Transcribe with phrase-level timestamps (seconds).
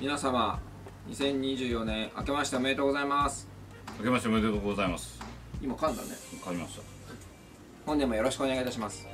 [0.00, 0.58] 皆様
[1.08, 3.48] 2024年明けましておめでとうございます。
[3.98, 5.20] 明けましておめでとうございます。
[5.62, 6.08] 今噛んだね。
[6.44, 6.82] 買いました。
[7.86, 9.06] 本年もよろしくお願いいたします。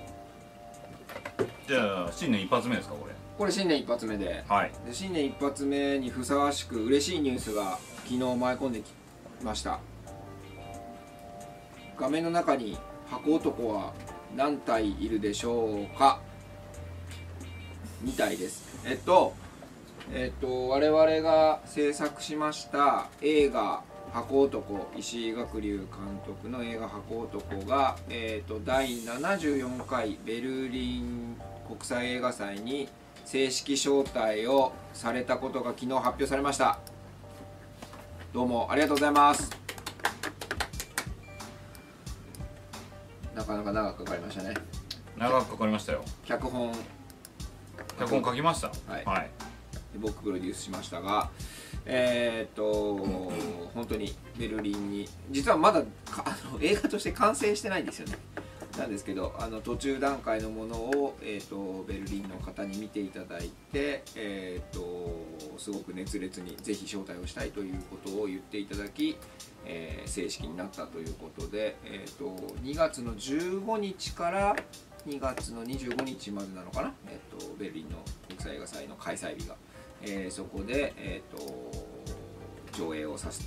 [1.69, 3.13] じゃあ新年一発目ですかこれ。
[3.37, 4.43] これ新年一発目で。
[4.49, 4.73] はい。
[4.87, 8.91] で新年一発目にふさわしく嬉しいニュースが昨日舞い込んでき
[9.45, 9.81] ました。
[11.99, 12.79] 画面の中に
[13.11, 13.93] 箱男は
[14.35, 16.21] 何体いるでしょうか。
[18.01, 18.81] みたいです。
[18.87, 19.35] えっと
[20.13, 23.83] えっと我々が制作しました映画
[24.13, 25.87] 「箱男」石井学龍監
[26.27, 31.37] 督の映画「箱男が」えっと第74回ベルリン
[31.67, 32.89] 国際映画祭に
[33.25, 36.79] 正式招待をされたことが昨日発表されました。
[38.33, 39.51] どうもありがとうございます。
[43.35, 44.55] なかなか長くかかりましたね。
[45.17, 46.05] 長くかかりましたよ。
[46.25, 46.73] 脚本。
[47.99, 48.69] 脚本書きました？
[48.93, 49.05] はい。
[49.05, 49.31] はい、で
[49.99, 51.31] 僕プロデュースしましたが
[51.87, 52.95] えーっと
[53.75, 58.17] 本当にベルリンに実はまだあの映画として完成してないんですよね
[58.79, 65.21] なんですけどあの途中段階のものを、えーっとベルリンの方に見ていただいて、えーっと
[65.59, 69.19] すごく熱烈にぜひ招待をしたいということを言っていただき、
[69.67, 72.25] えー正式になったということで、えーっと
[72.63, 74.57] 2月の15日から
[75.07, 79.57] 2月の25日までなのかな、えーっとベルリンの国際映画祭の開催日が。
[80.03, 81.71] えーそこで、えー、と
[82.73, 83.45] 上映をさせ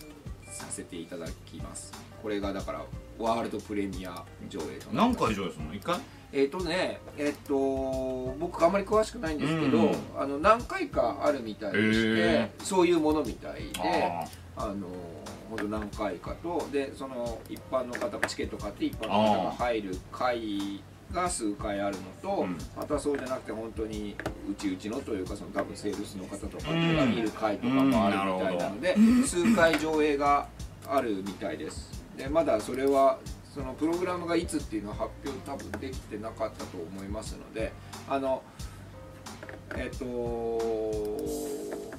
[0.52, 1.92] させていただきます。
[2.22, 2.82] これがだから
[3.18, 5.74] ワールドプレミア上映とな何回以上ですの？
[5.74, 6.00] 一回？
[6.32, 7.56] えっ、とねえっ、と
[8.40, 9.96] 僕あんまり詳しくないんですけど、うん。
[10.18, 14.88] あの何回かあるみたいでしてへそういうものみたいでああの
[15.50, 20.82] 本当何回かとでその一般の方がチケット買って一般の方が入る会
[21.14, 22.58] が数回あるのと、うん。
[22.76, 24.16] あとはそうじゃなくて本当に
[24.50, 30.48] うちうちのというかその多分セールスの方とかうんが見る会とかもあるみたいなので、数回上映が
[30.88, 32.04] あるみたいです。
[32.18, 33.20] でまだそれは
[33.54, 37.72] そのプログラムがいつっていうのは発表多分できてなかったと思いますので
[38.10, 38.42] あの
[39.76, 40.06] えっ、と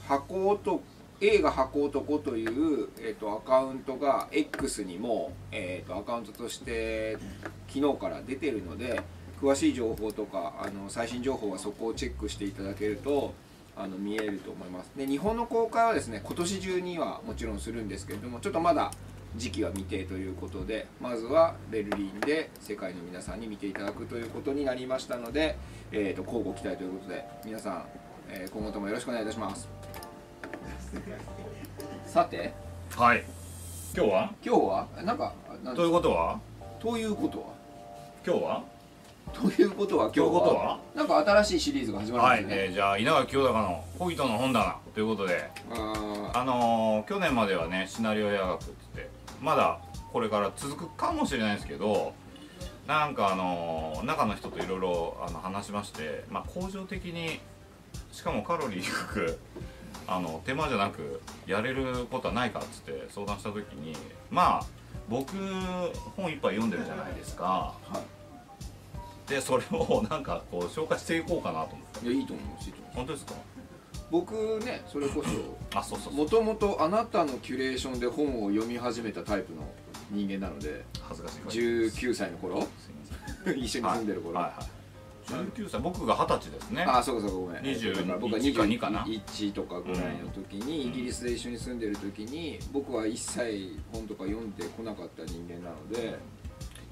[0.08, 0.82] 箱男
[1.26, 7.16] 映画箱男という、えっとアカウントが X にも、えっとアカウントとして
[7.66, 9.00] 昨日から出てるので
[9.40, 13.32] 詳しい情報とかあの最新情報はそこをチェックしていただけると
[13.74, 14.90] あの見えると思います。
[14.96, 18.90] で日本の公開はですね今年中にはもちろんするんですけれどもちょっとまだ
[19.36, 25.56] 時期は未定ということでまずはベルリンで世界の皆さんに見ていただくということになりましたので、
[25.90, 27.84] えー、と交互期待ということで皆さん、
[28.28, 29.94] え今後ともよろしくお願いいたします。
[32.06, 32.52] さて。
[32.97, 33.25] はい。
[33.97, 34.34] 今日は？
[34.44, 34.88] 今日は？
[35.02, 35.32] なんか
[35.64, 36.41] なんということは？
[36.80, 37.47] ということは？
[38.26, 38.62] 今日は？
[39.32, 40.26] ということは今日は？
[40.26, 40.78] ということは？
[40.94, 45.50] なんか新しいシリーズが始まはい、るんですよね、えーじゃあ稲垣清隆の「ホギトの本棚」ということで。
[45.70, 49.10] あのー去年まではねシナリオ映画学って言って
[49.41, 49.78] まだ
[50.12, 52.12] これから続くかもしれないですけど
[52.86, 57.41] なんかあのー中の人といろいろあの話しまして、まあ、恒常的に
[58.12, 59.38] しかもカロリー低く
[60.06, 63.94] あの手間じゃなくやれることはないかっつって相談した時に
[64.31, 64.66] まあ
[65.09, 65.34] 僕
[66.16, 67.44] 本一杯読んでるじゃないですか。
[67.44, 67.99] は
[69.27, 69.31] い。
[69.31, 72.06] でそれをなんかこう紹介していこうかなと思って。
[72.06, 72.88] いやいいと思いますいいと思い。
[72.88, 73.32] ます本当ですか？
[74.10, 75.22] 僕ねそれこ
[75.72, 76.25] そあそうそうそう。
[76.25, 79.62] もともとあなたのキュレーションで本を読み始めたタイプの
[80.11, 81.97] 人間なので恥ずかしい限りです。
[82.06, 82.66] 19歳の頃？
[83.56, 84.66] 一緒に住んでる頃、はいはいはい、
[85.26, 86.84] 19歳僕が二十歳ですね。
[86.86, 87.62] あそうかそうかごめん。
[87.74, 89.00] 20だから僕が1か2かな。
[89.04, 96.18] 21とかぐらいの時に、イギリスで一緒に住んでる時に僕は一切本とか読んでこなかった人間なので。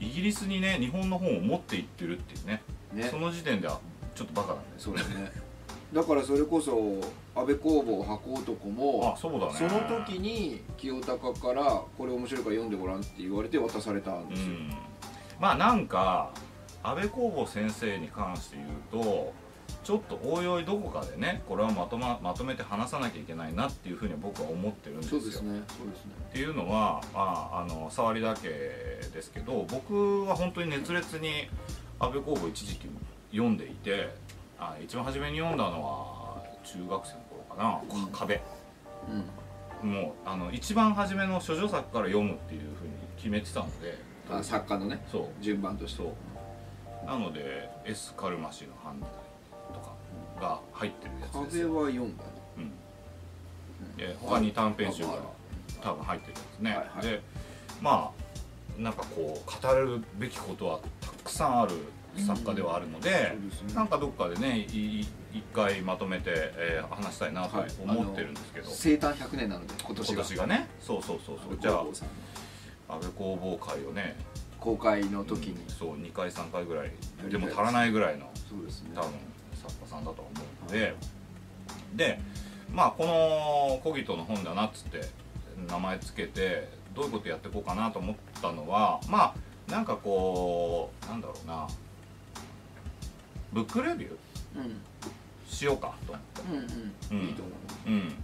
[0.00, 2.62] イギリスにね日本の本を持って行ってるっていうね。
[2.92, 3.04] ね。
[3.04, 3.78] その時点では
[4.14, 5.30] ちょっとバカなんですそうですね。
[5.92, 6.72] だからそれこそ
[7.34, 9.52] 安倍工房箱男もあそうだね。
[9.54, 14.76] その時に清高からこれ面白いから読んでごらんって言われて渡されたんうですよ、ん。
[15.38, 16.30] まあなんか
[16.82, 19.32] 安倍公房先生に関して言うと
[19.84, 25.20] ちょっとおいおいどこかでねこれはまと,、ま、まとめて話さなきゃいけないなっていうふうに僕は思ってるんですよ。
[25.20, 26.12] そうですねそうですね。
[26.28, 31.48] っていうのは、まあ、あの触りだけですけど僕は本当に熱烈に
[31.98, 32.88] 安倍公房一時期
[33.30, 34.14] 読んでいて
[34.58, 38.40] あ一番初めに読んだのは中学生の頃かな「うん壁。
[39.08, 39.24] うん」
[39.82, 43.98] もうあの一番初めの処女作から読むっていうふうに決めてたので
[44.30, 45.42] あ作家のねそう。
[45.42, 46.02] 順番として。
[46.02, 46.12] そう
[47.06, 49.08] なので「エス・カルマシーの犯罪」
[49.74, 49.92] とか
[50.40, 52.16] が入ってるやつです風よ、は読ん。
[52.16, 55.18] だねうん、で他に短編集が
[55.80, 57.02] 多分入ってるやつね、はいはい。
[57.02, 57.20] で
[57.80, 58.12] ま
[58.78, 61.72] あなんかこう語れるべきことはたくさんある
[62.26, 63.74] 作家ではあるので、そうですね。
[63.74, 66.24] なんかどっかでねいい一回まとめて、
[66.56, 67.70] えー話したいなとはい。
[67.82, 70.68] 思ってるんですけど、生誕100年なので今年今がね。
[70.80, 71.58] そうそうそうそう。
[71.58, 71.84] じゃあ
[72.94, 74.16] 安倍工房会をね
[74.62, 76.90] 公開の時に、そう2回3回ぐらい。
[77.28, 78.90] でも足らないぐらいのそうですね。
[78.94, 79.10] 多分
[79.54, 80.94] 作家さんだとは思うので。
[81.94, 82.20] で
[82.72, 85.02] まあこの「コギトの本だなっつって
[85.68, 89.34] 名前つけてどういうことやっていこうかなと思ったのはま
[89.68, 91.68] あなんかこうなんだろうな。
[93.52, 94.10] ブックレビュー？
[94.56, 94.80] うん。
[95.46, 96.42] しようかと思って。
[97.12, 97.28] うんうん、うん。
[97.28, 97.52] いいと思
[97.86, 98.14] うん、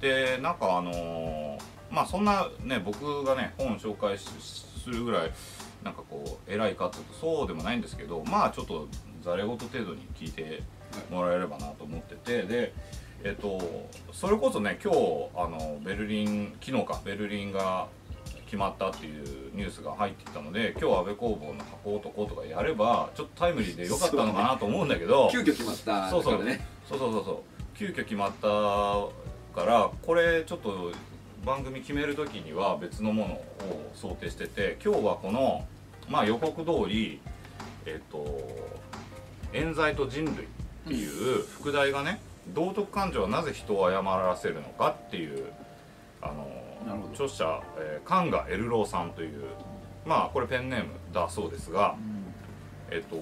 [0.00, 4.28] でなんかあのーまあそんなね僕がね本紹介し
[4.84, 5.32] するぐらい
[5.84, 8.88] なんかこう偉いかっていうとそうでもないんですけどまあちょっと
[9.22, 10.62] ざれ言程度に聞いて
[11.10, 12.72] もらえればなと思っててで
[13.24, 17.88] えっとそれこそね今日あのベルリン昨日かベルリンが
[18.46, 26.22] 決まったっていうニュースが入ってきたので今日安倍工房の箱男とかやればちょっとタイムリーでよかったのかなと思うんだけどう急遽決まったそう。
[26.22, 27.36] そうそうそうそう。
[27.76, 28.48] 急遽決まった
[29.60, 30.92] からこれちょっと
[31.46, 35.64] 番組決める時には別のものを想定してて今日はこの、
[36.08, 37.20] まあ、予告通り
[37.86, 38.26] えっ、と
[39.54, 45.52] 「冤罪と人類」っていう副題がね道徳感情はなぜ人を謝らせるのかっていう
[46.20, 49.44] あの著者、えー、カンガ・エルローさんという
[50.04, 51.94] まあこれペンネームだそうですが、
[52.90, 53.16] えっと、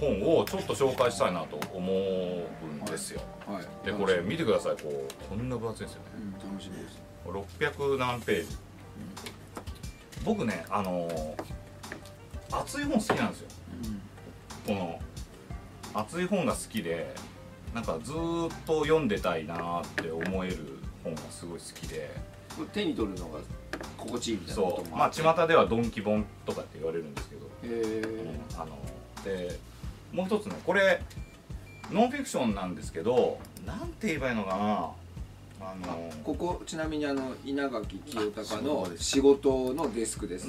[0.00, 3.20] 本をちょっと紹介したいなと思うんですよ。
[3.46, 3.86] はい。
[3.86, 4.76] でこれ見てください。
[4.76, 6.08] こうこんな分厚いんですよね。
[6.42, 8.56] うん楽しみです600何ページ、
[10.24, 11.44] 僕ねあのー
[12.52, 13.48] 熱い本好きなんですよ。
[14.66, 15.00] この
[15.94, 17.14] 熱い本が好きで
[17.74, 20.56] なんかずーっと読んでたいなって思える
[21.04, 22.10] 本がすごい好きで。
[22.72, 23.38] 手に取るのが
[23.96, 24.98] 心地いいみたいなそこともう。
[24.98, 28.76] まあ巷ではドンキ本とかって言われるんですけど、へうんえあの
[29.24, 29.58] で
[30.12, 31.00] もう一つねこれ
[31.90, 34.90] ノンフィクションなんですけどなんて言えばいいのかな
[35.60, 40.48] あのここちなみにあの稲垣清隆あの仕事のデスクです。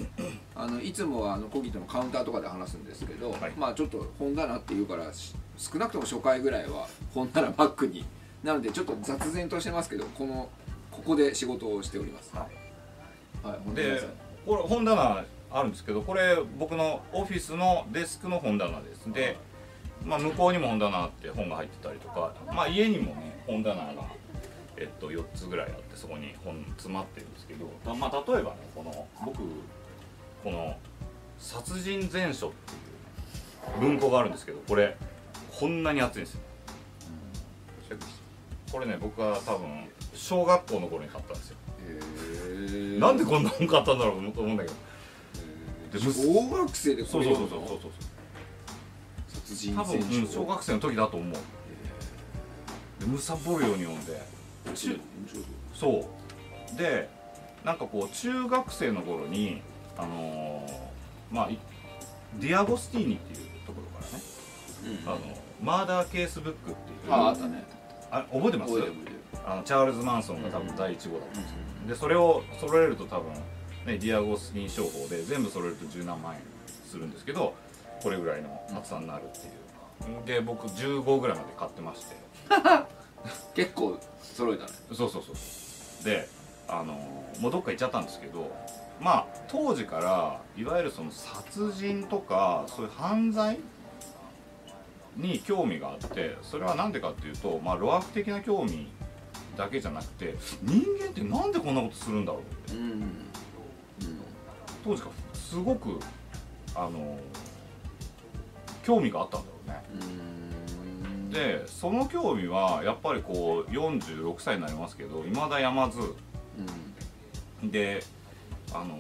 [0.56, 3.52] あのいつもはあのコギトのカウンターとかで話すんですけど、はい。
[3.58, 8.06] まあちょっと本棚っていうからし少なくとも初回ぐらいは本棚バックに。
[8.44, 10.50] なのでちょっと雑然としてますけどこの
[10.90, 12.36] ここで仕事をしております。
[12.36, 12.48] は
[13.44, 13.48] い。
[13.48, 14.02] はいで
[14.46, 19.12] これ本棚あるんですけどこれ僕のオフィスのデスクの本棚です。
[19.12, 19.38] で、
[20.06, 23.94] まあ、向こうにも本棚あって本が入ってたりとか、まあ、家にもね本棚が、
[24.82, 29.38] えっと、4つぐらいあってそこに本詰まってるんですけど、たまあ、例えばねこの僕
[30.44, 30.76] この
[31.38, 34.98] 「殺人全書」っていう文庫があるんですけどこれ
[35.52, 36.42] こんなに厚いんですよ。
[38.72, 41.58] これね僕は多分小学校の頃に買ったんですよ。
[41.86, 44.76] へえなんでこんな本買ったんだろうと思うんだけど。
[46.00, 47.92] でむ小学生でこそうれそうそうそうそう。
[49.28, 51.34] 殺人多分、戦うん小学生の時だと思う。
[53.02, 54.41] でむさぼるように読んで
[54.76, 55.00] 中
[55.74, 56.10] そ
[56.74, 56.78] う。
[56.78, 57.10] で
[57.64, 59.62] なんかこう中学生の頃に
[59.98, 61.58] あのーまあい
[62.40, 65.20] ディアゴスティーニっていうところからね、あの
[65.62, 67.64] マーダーケースブックっていうああったね。
[68.10, 68.74] あ覚えてます？
[69.46, 73.40] あのチャールズ・マンソンが多分第1号だったんですよ、でそれを揃えると多分ね
[73.86, 76.42] ディアゴスティーニ商法で全部揃えると十何万円
[76.90, 77.54] するんですけど
[78.02, 80.26] これぐらいの厚さになるっていう。
[80.26, 82.16] で僕15ぐらいまで買ってまして
[83.54, 84.72] 結構揃えたね。
[84.94, 85.36] そうそうそう。
[86.04, 86.28] で
[86.68, 86.94] あの
[87.40, 88.52] もうどっか行っちゃったんですけど
[89.02, 93.60] まあ当時からいわゆるその殺人とかそういう犯罪
[95.18, 98.88] に興味があってそれは何でかっていうと、まあ、露悪的な興味
[99.58, 102.78] だけじゃなくて人間ってなんでこんなことするんだろうって。
[102.78, 102.82] うん。
[102.82, 103.06] うん。
[104.84, 106.00] 当時からすごく
[106.74, 107.18] あの
[108.84, 109.84] 興味があったんだろうね。
[110.02, 110.41] うん
[111.32, 116.00] でその興味はやっぱりこう46歳になりますけどいまだやまず。
[117.62, 117.72] うん。
[117.72, 118.04] で
[118.74, 118.98] あの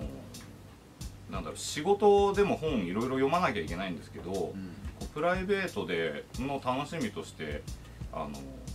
[1.29, 4.61] なんだろう仕事でも本いろいろ読まなきゃいけないんですけど、こうん。
[4.61, 7.63] うプライベートでの楽しみとして
[8.13, 8.29] あの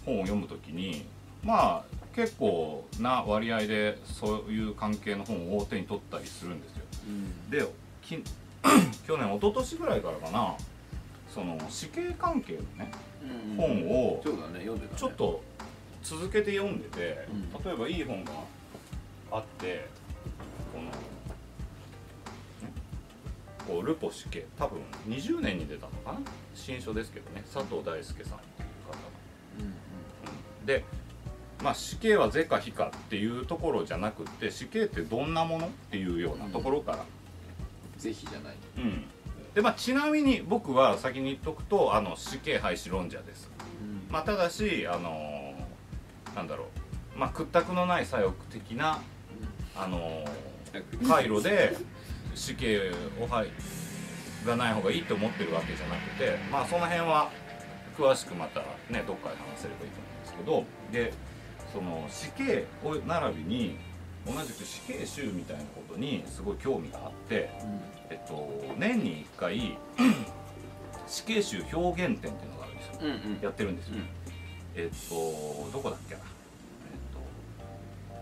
[0.05, 1.07] 本を読むときに
[1.45, 6.83] まあ結構な割合でそういう関係の本を手に取ったりするんですよ。
[7.07, 7.51] うん。
[7.51, 7.67] で
[8.03, 8.23] き
[9.07, 10.55] 去年一昨年ぐらいからかな
[11.33, 13.16] その死刑関係のねうん
[13.57, 14.23] 本を
[14.97, 15.43] ちょっと
[16.03, 17.65] 続けて読んでて、うん。
[17.65, 18.33] 例えばいい本が
[19.33, 19.89] あって
[20.73, 20.91] この、ね、
[23.67, 26.21] こうルポ死刑多分20年に出たのかな？
[26.55, 27.45] 新書ですけどね。
[27.53, 29.01] 佐藤大輔さんっていう方の
[29.61, 30.85] うんで、
[31.63, 35.67] まあ、死刑は是か非かっていうところじゃなくって死刑ってどんなもの？
[35.67, 37.05] っていうようなところから、
[37.99, 38.55] ぜひじゃない。
[38.79, 39.05] うん
[39.57, 43.51] でまあ、ちなみに僕は先に言っとくとあの死刑廃止論者です、
[44.11, 45.55] まあ、ただしあの
[46.35, 46.67] なんだろ
[47.17, 49.01] う、まあ、屈託のない左翼的な
[49.75, 50.27] あの
[51.09, 51.75] 回路で
[52.35, 53.51] 死刑をはい
[54.47, 57.31] がない方がいいと思ってるわけじゃなくてまあその辺は
[57.97, 58.61] 詳しくまた
[58.91, 60.01] ねどっかで話せればいいと
[60.45, 61.15] 思うんですけどで
[61.73, 63.79] その死刑を並びに
[64.27, 67.49] 同じく死刑囚みたいなことにすごい興味があって、
[68.11, 68.49] えっと、
[68.79, 69.79] 年に1回
[71.07, 72.99] 死刑囚表現展っていうのがあるんですよ。
[73.03, 73.41] うんうん。
[73.43, 74.09] やってるんですよ、うん。
[74.75, 76.25] えっとどこだっけな、え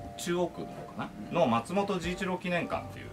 [0.03, 1.41] っと、中央区の方かな。
[1.41, 3.07] の松本治一郎記念館っていう。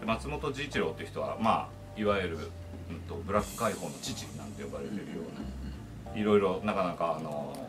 [0.00, 2.50] で松本治一郎っていう人はまあいわゆる、
[2.90, 6.20] うん、とブラック解放の父なんて呼ばれてるような。
[6.20, 7.68] いろいろなかなかあの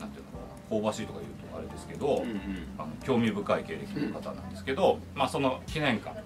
[0.00, 0.38] なんていうのか
[0.70, 0.78] な。
[0.78, 2.68] 香ばしいとか言うとあれですけど、うんうん。
[2.78, 6.20] あの興味深い経歴の方なんですけど、まあ、その記念館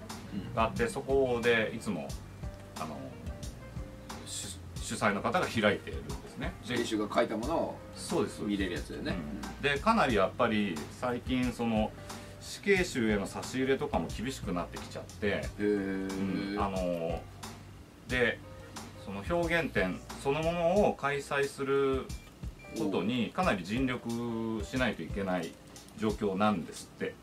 [0.55, 2.07] があってそこでいつも
[2.79, 2.97] あの
[4.25, 6.53] 主主催の方が開いているんですね。
[6.67, 8.41] で選手が書いたものをそうです。
[8.41, 9.15] 見れるやつだよね。
[9.61, 11.91] でかなりやっぱり最近その
[12.41, 16.07] 死刑囚への差し入れとかも厳しくなってきちゃって、へえ
[16.59, 17.21] あの
[18.09, 18.39] で
[19.05, 22.05] その表現展そのものを開催する
[22.77, 25.51] ことにかなり尽力しないといけない
[25.97, 27.15] 状況なんですって。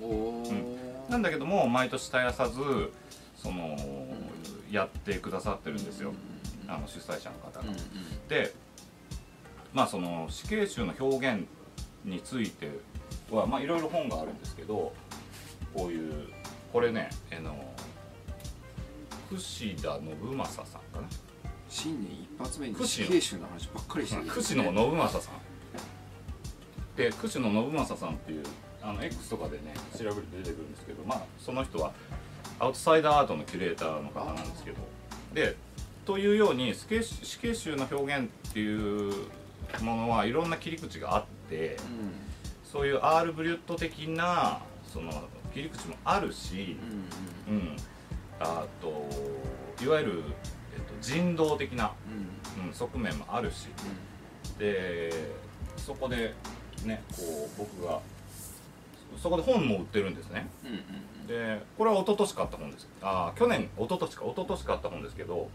[0.00, 2.60] おおなんだけども毎年絶やさず
[3.36, 3.76] その
[4.70, 6.12] やってくださってるんですよ。
[6.66, 7.64] あの主催者の方が。
[8.28, 8.54] で
[9.72, 11.46] まあその死刑囚の表現
[12.04, 12.70] について
[13.30, 14.92] はまあいろいろ本があるんですけど
[15.74, 16.28] こういう
[16.72, 17.56] これねあの
[19.30, 21.08] 櫛田信正さんかな。
[21.70, 24.30] 新年一発目に死刑囚の話ばっかりしてる。
[24.30, 25.34] 櫛野信正さん。
[26.96, 28.44] で櫛野信正さんっていう
[28.88, 31.92] あの X とかでね調べると出てくるんですけどまあその人は
[32.58, 34.76] アウトサイダーアートのキュレーターの方なんですけど
[35.34, 35.56] で
[36.06, 39.12] というように死刑死刑囚の表現っていう
[39.82, 41.76] ものはいろんな切り口があって
[42.64, 45.12] そういうアール・ブリュット的なその
[45.52, 46.78] 切り口もあるし、
[47.48, 47.76] うんうんうん、
[48.40, 49.06] あと
[49.84, 50.22] いわゆる、
[50.74, 51.92] えっと、人道的な、
[52.58, 52.68] うん。
[52.68, 53.68] うん、側面もあるし。
[54.58, 55.12] で
[55.76, 56.34] そこで
[56.84, 58.00] ねこう僕が
[59.16, 60.48] そこで本も売ってるんですね。
[61.26, 62.88] でこれは一昨年買った本です。
[63.02, 64.24] あ去年一昨年か。
[64.24, 65.48] 一昨年買った本ですけど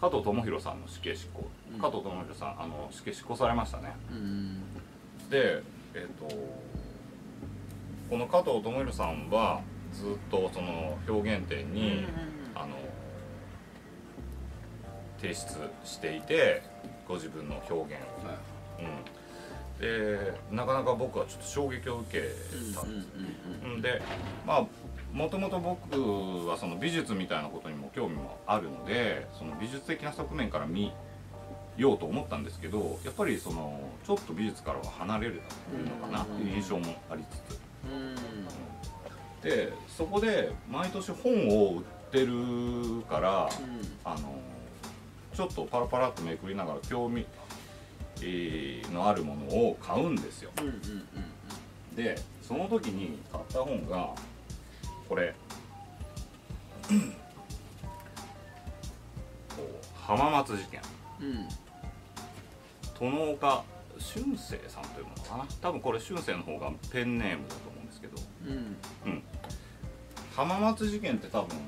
[0.00, 1.48] 加藤智博さんの死刑執行。
[1.74, 1.80] うん。
[1.80, 3.92] 加藤智博さんあの死刑執行されましたね。
[4.10, 5.30] うんうん。
[5.30, 5.62] で
[5.94, 6.34] えっ、と
[8.10, 9.60] この加藤智博さんは
[9.92, 12.06] ずっとその表現展に、
[12.54, 12.76] あの
[15.20, 16.62] 提出していて
[17.06, 18.16] ご自分の表現を、
[18.80, 18.86] うん、
[19.82, 22.28] でなかなか僕はちょっと衝撃を受け
[22.72, 23.08] たんです、
[23.64, 24.00] うんで
[24.46, 24.66] まあ
[25.12, 30.90] もともと僕はその美術みたいなことにも興味もあるのでその美術的な側面から見
[31.76, 35.42] ようと思ったんですけどやっぱりそのちょっと美術からは離れる
[36.00, 37.58] のかなっていう印象もありつつ。
[39.42, 43.48] でそこで毎年本を売ってるから
[44.04, 44.38] あの
[45.34, 47.26] ちょっとパラパラっとめくりながら興味えー
[48.92, 50.50] のあるものを買うんですよ。
[50.58, 50.82] うんうんうん
[51.96, 54.14] でその時に買った本が
[55.08, 55.34] これ。
[59.94, 60.80] 浜松事件。
[61.20, 61.48] うん。
[62.98, 63.62] 殿岡
[63.98, 65.46] 俊生さんというのかな。
[65.60, 68.16] 多分これ俊生の方がペンネームだと思うんですけど。
[68.46, 69.22] うん。
[70.34, 71.58] 浜松事件って多分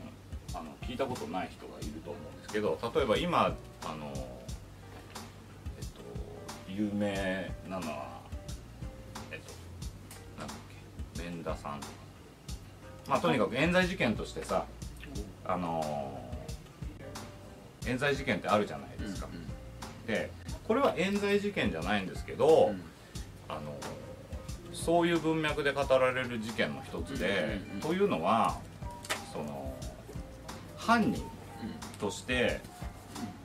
[0.54, 3.54] あの聞いたことない人がいると思うんですけど例えば今
[6.76, 8.20] 有名なのは
[9.30, 9.52] えっと
[10.38, 10.56] なんだっ
[11.16, 11.92] け免田さんとか。
[13.08, 14.64] まあとにかく冤罪事件としてさ
[15.44, 16.18] あの
[17.86, 19.28] 冤罪事件ってあるじゃないですか、
[20.06, 20.30] で
[20.66, 22.74] これは冤罪事件じゃないんですけど、
[23.46, 23.60] あの
[24.72, 28.58] そういう文脈で語られる事件の一つで、うんうんうんというのは
[29.32, 29.74] その
[30.78, 31.22] 犯人
[32.00, 32.60] として、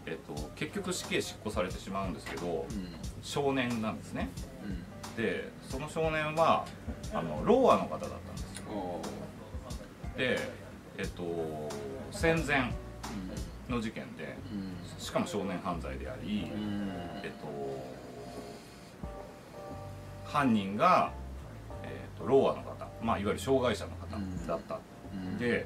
[0.06, 2.66] えっと、結局死刑執行されてしまうんですけど
[3.22, 4.30] 少年なんですね。
[5.18, 6.66] でその少年は
[7.14, 9.00] あのローアの方だったんですよ。
[10.18, 10.40] で
[10.98, 11.70] えっと
[12.12, 12.72] 戦前
[13.70, 14.36] の事件で
[14.98, 16.52] しかも少年犯罪であり、
[17.24, 17.48] えっと、
[20.26, 21.12] 犯人が、
[21.84, 24.80] えっと、ローアの方、まあ、いわゆる障害者の方だった、
[25.38, 25.64] で、えっ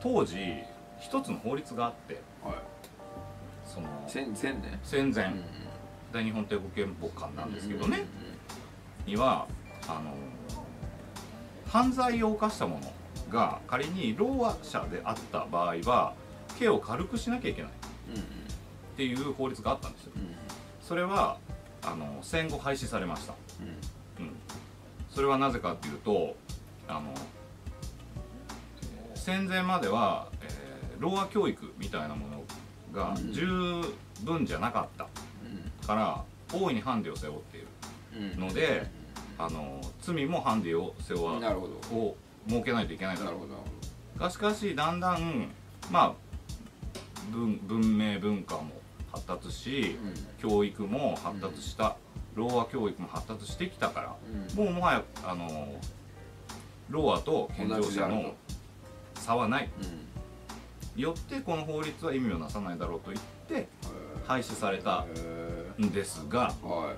[0.02, 0.36] 当時
[0.98, 2.20] 一つの法律があって
[3.66, 4.80] その千千ね。
[4.82, 5.30] 戦前、
[6.12, 8.06] 大日本帝国憲法館なんですけどね、
[9.06, 9.46] には
[9.86, 10.14] あの
[11.66, 12.80] 犯罪を犯した者
[13.30, 16.14] が仮にローア者であった場合は
[16.58, 17.70] 刑を軽くしなきゃいけない。
[17.70, 17.74] っ
[18.16, 18.24] うん
[18.96, 20.12] ていう法律があったんですよ。
[20.16, 20.34] うん
[20.82, 21.36] それは
[21.84, 24.24] あの戦後廃止されました、うん。
[24.24, 24.32] うん、
[25.10, 26.34] それはなぜかっていうと
[26.88, 27.12] あの
[28.82, 32.42] えー戦前までは、えーろうあ教育みたいなもの
[32.92, 33.32] がうん。
[33.32, 33.46] 十
[34.24, 35.06] 分じゃなかった
[35.88, 37.66] から大いにハンデを背負っている。
[38.36, 38.40] うん。
[38.40, 38.86] ので
[39.38, 41.96] あの罪もハンデを背負わなるほど。
[41.96, 42.16] を
[42.46, 43.38] 設けないといけないだろ
[44.16, 45.50] うがしかしだんだん
[45.90, 46.12] まあ
[47.32, 48.72] 文文明文化も
[49.12, 49.96] 発達し
[50.40, 51.96] 教育も発達した
[52.34, 54.16] ろうあ教育も発達してきたから
[54.58, 54.64] うん。
[54.64, 55.72] もうもはやあの
[56.90, 58.34] ローアと健常者の
[59.14, 59.70] 差はない。
[60.96, 61.02] うん。
[61.02, 63.68] よってこの法律は意味をなさないだろうと言って
[64.26, 65.06] 廃止された。
[65.14, 65.47] へ
[65.80, 66.96] んですが、ーはい。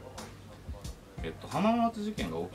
[1.23, 2.49] えっと、浜松事件が起き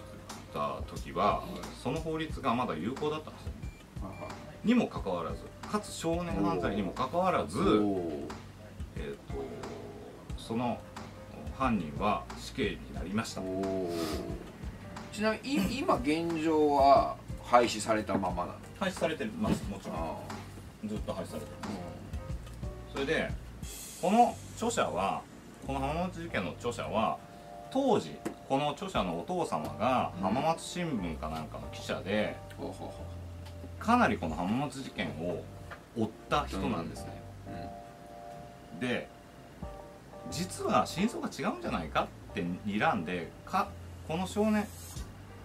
[0.54, 1.44] た時は
[1.84, 3.52] その法律がまだ有効だったんですよ。
[3.52, 3.66] ね
[4.64, 5.38] にもかかわらず
[5.72, 7.60] かつ少年犯罪にもかかわらず、
[8.96, 10.80] えっとその
[11.58, 13.42] 犯人は死刑になりました。
[15.14, 18.58] ちなみにい今現状は廃止されたままなの？
[18.80, 19.96] 廃止されてますもちろん。
[19.96, 20.16] あ
[20.88, 21.72] ずっと廃止されてます。
[22.94, 23.32] それで
[24.02, 25.22] この著者は
[25.66, 27.18] この浜松事件の著者は
[27.72, 28.12] 当時
[28.48, 30.24] この著者のお父様がうん。
[30.24, 32.36] 浜松新聞かなんかの記者で
[33.80, 35.44] かなりこの浜松事件を
[35.98, 37.22] 追った人なんですね、
[38.80, 39.08] うで
[40.30, 43.70] 実は真相が違うんじゃないかって睨んでか
[44.08, 44.68] この少年、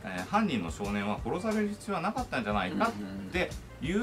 [0.04, 3.50] えー犯人の少年は殺される必要はなかったんじゃないかって
[3.82, 3.98] いう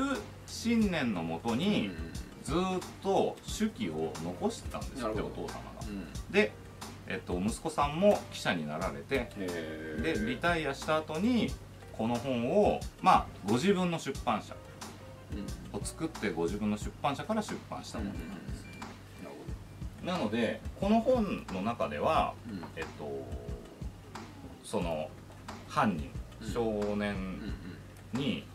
[0.46, 1.92] 信念のもとうんに
[2.44, 5.72] ずーっと手記を残してたんですってお父様が。
[5.72, 5.77] うん
[6.30, 6.52] で、
[7.08, 11.52] えっと、息子さんも記者になられてへでリータイアした後に
[11.94, 14.56] この本をまあご自分の出版社
[15.74, 15.80] うん。
[15.80, 18.66] を作ってご自分の出版社から出版したものなんです、
[20.06, 22.34] なのでこの本の中では
[22.76, 23.28] えっと
[24.64, 25.10] その
[25.68, 26.10] 犯人
[26.42, 26.52] うん。
[26.52, 27.16] 少年
[28.14, 28.46] うんに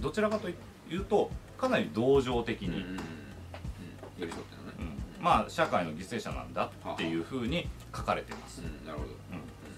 [0.00, 0.54] どちらかとい
[0.96, 2.84] うとかなり同情的に、
[4.18, 4.56] 寄り添って
[5.20, 9.10] まあ社会の犠牲者なんだっていうふうに書かれてます、うんなるほど。
[9.10, 9.16] うん。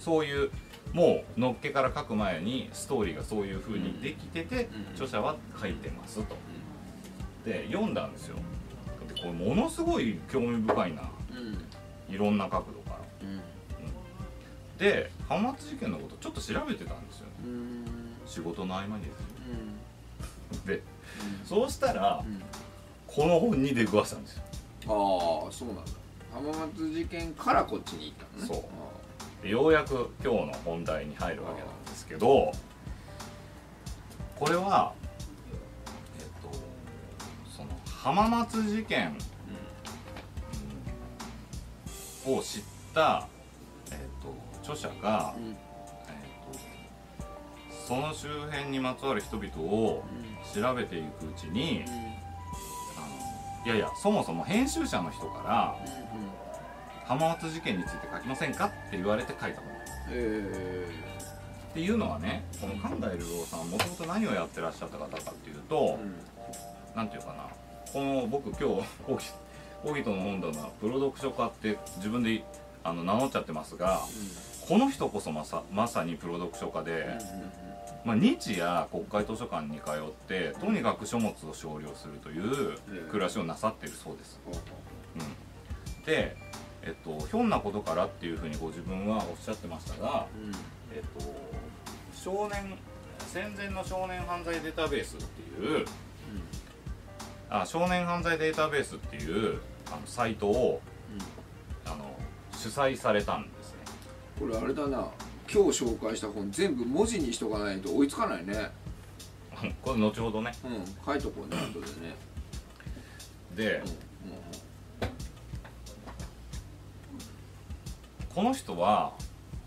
[0.01, 0.51] そういう
[0.93, 6.37] もうのっけから書く前にストーリーがそういうふうにできてて、うん著者は書いてますと。
[7.45, 8.37] で読んだんですよ。
[9.09, 11.03] でこれものすごい興味深いな。
[11.33, 12.15] うん。
[12.15, 12.99] いろんな角度から。
[13.23, 13.41] うん。
[14.79, 17.33] で浜松事件のことちょっと調べてたんですよね。
[17.45, 17.85] うん。
[18.27, 19.17] 仕事の合間にですよ。
[20.59, 20.67] うん。
[20.67, 20.83] で
[21.45, 22.43] そうしたらうん。
[23.07, 24.43] この本に出くわしたんですよ
[24.89, 25.83] ああそうなんだ。
[26.33, 28.63] 浜松事件からこっちに行ったのね。
[28.63, 28.69] そ
[29.45, 29.49] う。
[29.49, 32.53] ようやく今日の本題に入るわけなんですけど
[34.37, 34.93] これは
[36.21, 36.49] えっと
[37.51, 39.17] その浜松事件
[42.27, 42.63] うんを知っ
[42.95, 43.27] た、
[43.91, 45.49] えっと、著者が、ーうん。
[45.49, 45.57] えっ
[46.53, 46.59] と、
[47.89, 50.05] その周辺にまつわる人々を
[50.55, 52.12] 調べていくうちにあの
[53.65, 55.77] いやいやそもそも編集者の人から
[57.05, 59.73] 浜松事件について書きませんかって言われて書いたもの。
[60.11, 60.89] え
[61.71, 65.99] っていうのはねこの神田エル郎さんもともと何をやってらっしゃった方かっていうと、
[66.95, 67.47] なんていうかな
[67.93, 69.25] この僕今日コギ
[69.83, 72.45] コギトの本棚プロ読書家って自分で
[72.85, 74.01] あの名乗っちゃってますが
[74.69, 77.19] この人こそまさまさにプロ読書家で、
[78.05, 82.77] まあ、日夜国会図書館に通ってとにかく書物を少量するという
[83.11, 84.41] 暮らしをなさっているそうです。
[85.15, 86.37] うん、で、
[86.83, 90.27] えっと、ひょんなことからっていうふうにご自分はおっしゃってましたが、
[90.93, 91.33] えっと、
[92.15, 92.77] 少年
[93.19, 95.87] 戦前の少年犯罪データベースっていう
[97.49, 100.81] あ少年犯罪データベースっていうあのサイトを
[101.87, 102.17] あの
[102.53, 103.79] 主催されたんですね。
[104.41, 105.07] これあれだな
[105.53, 108.71] 今日紹介した本全部文字にしとかないと追いつかないね。
[109.83, 110.51] これ後ほどね。
[110.65, 112.15] うん書いとこうね後でね。
[113.55, 114.33] でうん
[118.35, 119.13] この人は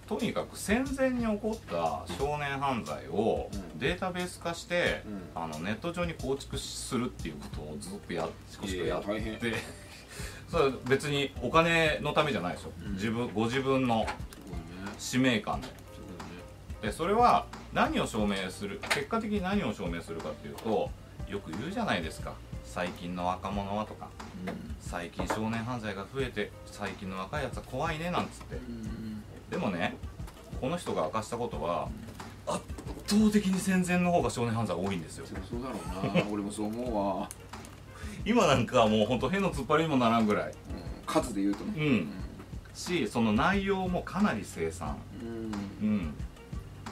[0.08, 3.80] とにかく戦前に起こった少年犯罪をうん。
[3.80, 5.44] データベース化して、うん。
[5.44, 9.40] あのネット上に構築するっていうことをずっとやしこしこやって、いやいや大変。
[10.50, 12.94] それは別にお金のためじゃないですよ、うん。
[12.94, 14.08] 自分ご自分の
[14.98, 15.74] 使命感です
[16.82, 18.80] でそれは何を証明する？
[18.90, 20.90] 結果的に何を証明するかっていうと
[21.28, 22.34] よく言うじゃないですか。
[22.64, 24.08] 最近の若者はとか。
[24.80, 28.56] 最近少年犯罪が増えて最近の若いやつは怖いねなんつって。
[28.56, 29.96] うんでもね
[30.62, 31.90] この人が明かしたことは
[32.48, 32.62] 圧
[33.08, 35.26] 倒的に戦前の方が少年犯罪多いんですよ。
[35.26, 35.76] そうそうだろ
[36.14, 36.24] うな。
[36.32, 37.30] 俺もそう思うわ。
[38.26, 40.50] 今なんかもうほんと変の突っ張りにもならんぐらい。
[40.50, 40.54] うん。
[41.08, 41.74] 数で言うとね。
[41.78, 42.10] うん
[42.76, 44.98] しその内容もかなり凄惨。
[45.82, 45.88] うん。
[45.88, 46.14] うん。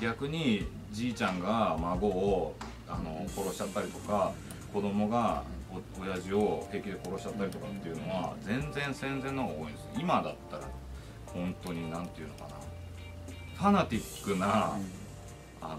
[0.02, 2.56] 逆にじいちゃんが孫を
[2.88, 4.32] あの殺しちゃったりとか
[4.74, 10.64] 子供がお親父を平気で殺しちゃったりとかっていうのは全然戦前の方が多いんです今だったら
[11.28, 12.50] 本当に何て言うのかな。
[13.56, 14.78] ファナティックな
[15.62, 15.78] あの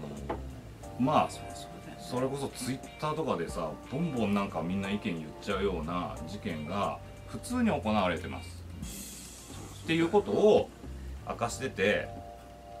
[0.99, 1.29] まあ
[1.99, 8.63] それこそツイッターとかでさボンボンなんかみんな意見言っちゃうような事件が普通に行われてます
[9.85, 10.69] っていうことを
[11.29, 12.09] 明かしてて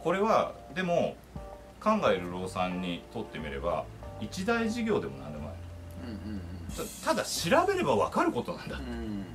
[0.03, 1.15] これはでも
[1.79, 3.85] 考える老さんにとってみれば
[4.19, 5.55] 一大事業でも何でもない。
[6.07, 6.41] うんうん
[7.03, 8.77] たただ調べれば分かることなんだ。
[8.77, 8.83] うん。
[8.83, 9.25] うん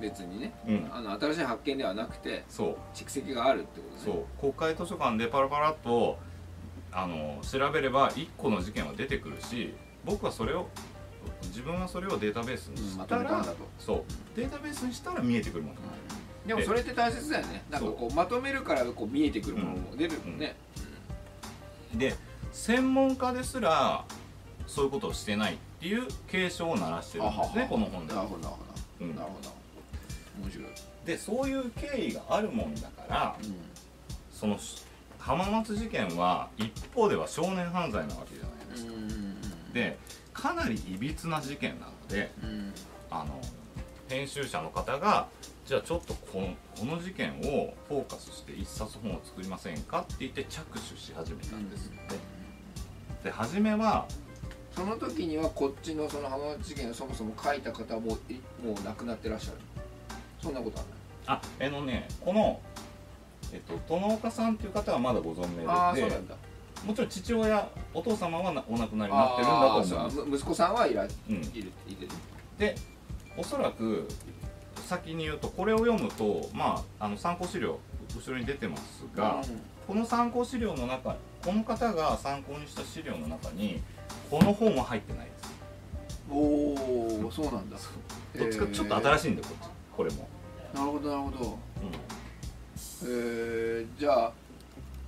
[0.00, 0.52] 別にね。
[0.66, 0.90] うん。
[0.90, 2.76] あの新しい発見ではなくてそう。
[2.94, 4.02] 蓄積があるってことね。
[4.02, 4.52] そう。
[4.52, 6.18] 国会図書館でパラパラっと
[6.90, 10.66] あの調べれば1個の事件は出てくるし僕はそれを
[11.42, 13.58] 自分はそれをデータベースにうんましたら、とめたんだと。
[13.78, 14.02] そう。
[14.34, 15.74] データベースにしたら見えてくるもの
[16.46, 17.62] でもそれって大切だよね。
[17.70, 19.96] なんかこうまとめるからこう見えてくるものも。
[19.96, 20.56] 出るうんね。
[21.94, 22.14] で
[22.52, 24.04] 専門家ですら
[24.66, 28.20] そういうことをしてないっていう警鐘を鳴らしてるんですねこの本では。
[28.20, 28.64] なるほどなるほ
[29.00, 29.06] ど。
[29.06, 29.16] うん。
[29.16, 29.50] なるほど。
[30.42, 30.66] 面白い。
[31.06, 33.36] でそういう経緯があるもんだから
[34.32, 34.58] その
[35.18, 39.72] 浜松事件は一方では少年犯罪なわけじゃないですか、うんうん。
[39.72, 39.98] で
[40.32, 42.72] かなりいびつな事件なのでうん。
[43.10, 43.40] あの
[44.08, 45.28] 編集者の方が
[45.64, 52.16] じゃあちょっとこのこの事件をフォーカスして一冊本を作りませんかって言って着手し始めたんですって。
[53.24, 54.06] で初めは
[54.74, 59.58] その時にはこっちのその浜松事件をそもそも書いた方もいもう亡くなってらっしゃる。
[60.42, 60.94] そんなことはない。
[61.26, 62.60] ああのねこの、
[63.52, 66.34] えっと、殿岡さんっていう方はまだご存命でああそうなんだ。
[66.84, 69.94] もちろん父親お父様はなお亡くなりになってるんだと思います。
[69.94, 71.70] あーそうむ息子さんはいらいうん、るいる。
[72.58, 72.74] で
[73.36, 74.08] おそらく
[74.92, 77.78] 先に言うとこれを読むとまああの参考資料
[78.14, 79.42] 後ろに出てますが、
[79.86, 83.80] この参考資料の中この方が参考にした資料の中に
[84.30, 85.52] この本は入ってないです。
[86.30, 86.36] お
[87.26, 87.76] おそうなんだ。
[88.38, 89.68] どっちかちょっと新しいんでこっち。
[89.96, 90.28] これも、
[90.74, 91.50] なるほどなるほど。
[91.50, 91.56] う
[93.04, 94.32] えー、じゃあ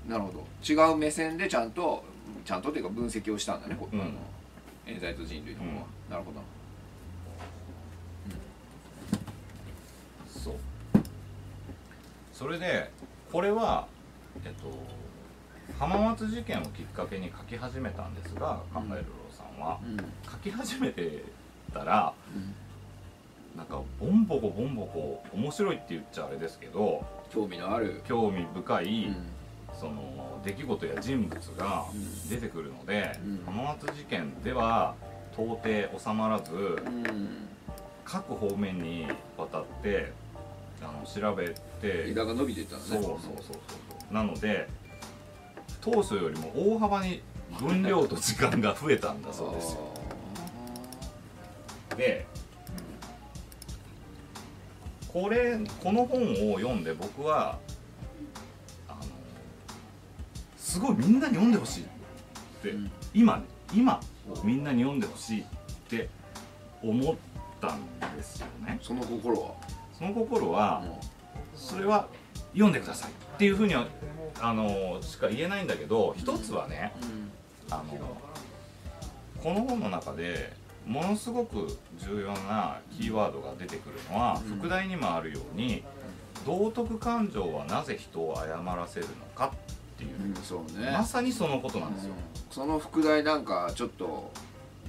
[0.08, 0.44] なるほど。
[0.66, 2.02] 違う目線でちゃんと
[2.44, 4.00] ちゃんとっていうか分析をしたんだね、こうん。
[4.00, 4.10] あの
[4.86, 6.44] 冤罪と人類の方は、なるほどん、
[10.28, 10.54] そう
[12.34, 12.90] それで
[13.32, 13.86] これは
[14.44, 14.68] えっと
[15.78, 19.96] 浜松事件をきっかけに書き始めたんですが考える郎さんは、うん。
[19.96, 21.24] 書き始めて
[21.72, 22.12] たら
[23.56, 29.16] なんかボンボコボンボコ面白いって言っちゃあれですけど興味のある、興味深い、うん。
[29.78, 32.28] その出来事や人物がうん。
[32.28, 33.42] 出てくるので、うん。
[33.46, 34.94] 浜松事件では
[35.32, 37.48] 到底収まらず、うん、
[38.04, 40.12] 各方面にわたって
[40.84, 42.10] あの調べて。
[42.10, 42.86] 枝が伸びてたのね。
[42.88, 43.54] そうそうそうそ
[44.10, 44.14] う。
[44.14, 44.68] なので
[45.80, 47.22] 当初よりも大幅に
[47.58, 49.80] 分量と時間が増えたんだそうですよ。
[51.96, 52.26] で
[55.08, 57.58] これこの本を読んで僕は
[58.88, 59.02] あの
[60.56, 61.86] すごいみんなに読んでほしいっ
[62.62, 62.90] て、うん。
[63.12, 64.00] 今ね今
[64.42, 65.44] みんなに読んでほしいっ
[65.88, 66.08] て
[66.82, 67.14] 思っ
[67.60, 68.78] たんですよね。
[68.82, 69.54] その心は、
[69.98, 70.82] その心は
[71.54, 72.08] それは
[72.52, 73.86] 読んでくださいっていうふうには
[74.40, 76.92] あのしか言えないんだけど一つはね
[77.70, 78.16] あの
[79.42, 80.52] この本の中で
[80.86, 84.58] ものすごく重要なキーワードが出てくるのは、うん。
[84.58, 85.82] 副題にもあるように
[86.44, 89.58] 道徳感情はなぜ人を誤らせるのかっ
[89.96, 90.90] ていう、ね。
[90.92, 92.52] まさにそのことなんですよ、うん。
[92.52, 94.30] その副題なんかちょっと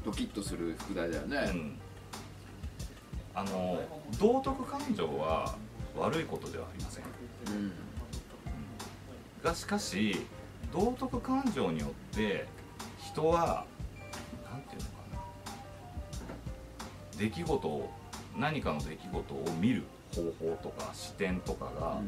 [0.03, 1.77] ドキッとする副題だよね、うん
[3.35, 3.81] あの
[4.17, 5.55] 道徳感情は
[5.97, 7.03] 悪いことではありません。
[7.03, 7.07] う
[7.51, 7.71] ん。
[9.43, 10.25] がしかし
[10.73, 12.47] 道徳感情によって
[12.97, 13.65] 人は
[14.49, 14.95] 何て言うのか
[17.13, 17.19] な。
[17.19, 17.89] 出来事を
[18.37, 19.83] 何かの出来事を見る
[20.15, 21.99] 方法とか視点とかが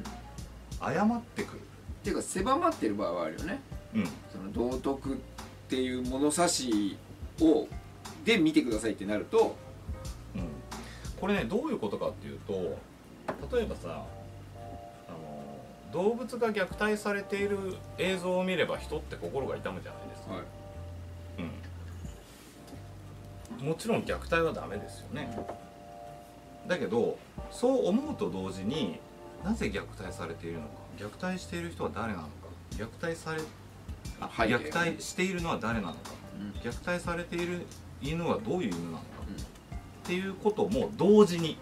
[0.79, 1.61] 誤ってくる、っ
[2.03, 3.59] ていうか狭まってる場合はあるよね。
[3.95, 4.05] うん。
[4.31, 5.17] その道徳っ
[5.67, 6.97] ていう物差し
[7.41, 7.67] を
[8.23, 9.55] で見てくださいってなるとうん、
[11.19, 12.53] これねどういうことかっていうと
[13.55, 14.05] 例えばさ
[15.07, 20.43] あの動物が虐待されている映像を見れば人って心が痛むじゃないですか、はい。
[23.59, 25.37] うん、もちろん虐待はダメですよね。
[26.67, 27.17] だけど
[27.51, 28.99] そう思うと同時に
[29.43, 30.69] なぜ虐待されているのか。
[30.97, 32.29] 虐待している人は誰なのか。
[32.71, 33.41] 虐待され
[34.19, 35.99] あ虐待しているのは誰なのか。
[36.63, 37.65] 虐待されている
[38.01, 39.03] 犬はどういう犬なのか
[40.07, 41.57] っていうことも同時に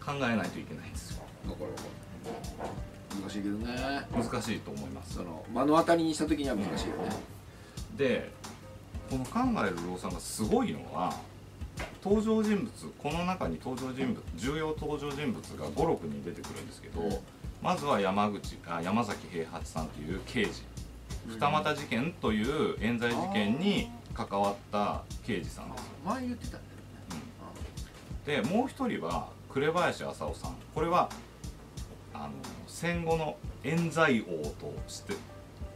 [0.00, 1.24] 考えないといけないんですよ。
[3.20, 4.06] 難しいけどね。
[4.12, 5.14] 難しいと思います。
[5.14, 7.10] その目の当たりにした時には難しいよね。
[7.96, 8.30] で
[9.10, 11.14] この考える老さんがすごいのは
[12.04, 17.18] 登場人物この中に登場人物重要登場人物が56人出てくるんですけど、うん。
[17.60, 20.62] まずは山口あ山崎平八さんという刑事。
[21.26, 26.58] 二俣事件という冤罪事件に関わった刑事さんです前言ってたんだ
[28.32, 28.42] よね。
[28.42, 30.56] でもう一人は紅林浅夫さん。
[30.74, 31.08] これは
[32.14, 32.30] あの
[32.66, 34.24] 戦後の冤罪王
[34.60, 35.14] として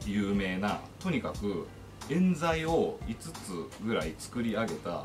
[0.07, 1.67] 有名なとにかく
[2.09, 5.05] 冤罪を5つぐらい作り上げた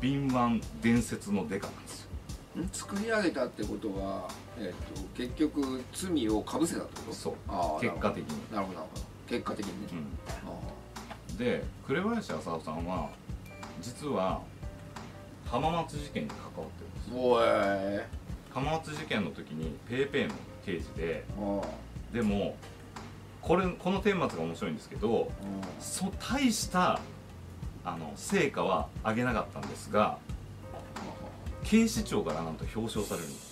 [0.00, 2.08] 敏腕伝説のデカなんですよ。
[2.56, 2.68] うん？
[2.70, 4.28] 作り上げたってことは、
[4.58, 7.12] えっと結局罪をかぶせたってこと？
[7.14, 7.34] そう。
[7.48, 9.02] あー結果的に、なるほどなるほど。
[9.28, 9.98] 結果的にね、うん、
[11.38, 13.10] で紅林浅夫さんは
[13.80, 14.42] 実は
[15.46, 17.16] 浜松事件に関わってるんですよ。
[17.16, 18.18] おい。
[18.52, 20.34] 浜松事件の時にペーペーの
[20.66, 21.64] 刑事でお
[22.12, 22.56] でも
[23.40, 25.30] これこの顛末が面白いんですけど
[25.80, 27.00] そ大した
[27.84, 30.18] あの成果は上げなかったんですが
[31.64, 33.28] 警視庁からなんと表彰される。
[33.28, 33.48] んです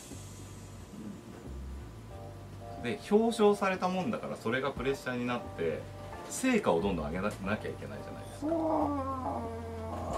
[2.83, 5.81] で表彰されたもんだからそれがプレッシャーになって
[6.31, 8.47] 成果をどんどん上げななきゃいけないじゃないですか。
[8.47, 9.43] は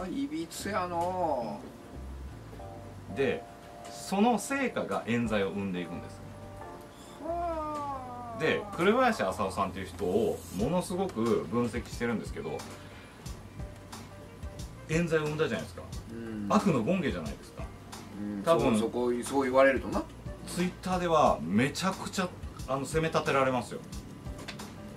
[0.05, 1.61] あいびつやの
[3.17, 3.43] で
[3.91, 6.21] その成果が冤罪を生んでいくんです。
[7.25, 12.57] はあで紅林浅夫さんっていう人をものすごく分析してるんですけど
[14.89, 15.83] 冤罪を生んだじゃないですか。
[16.13, 16.47] うん。
[16.49, 17.65] 悪の権下じゃないですか。
[18.21, 20.03] うん多分そこそう言われるとな。
[20.47, 22.29] ツイッターではめちゃくちゃ
[22.67, 23.81] あの責め立てられますよ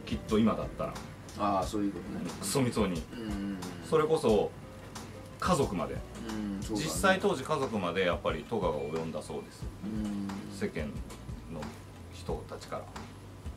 [0.05, 0.93] きっと今だったら。
[1.39, 2.31] ああそういうことね。
[2.39, 3.01] クソみそに。
[3.13, 3.57] うん。
[3.89, 4.51] それこそ
[5.39, 6.01] 家族まで、ね。
[6.69, 9.63] 実際当時家族までやっぱり咎が及んだそうです。
[9.83, 10.27] うん。
[10.55, 10.87] 世間
[11.53, 11.61] の
[12.13, 12.83] 人たちから。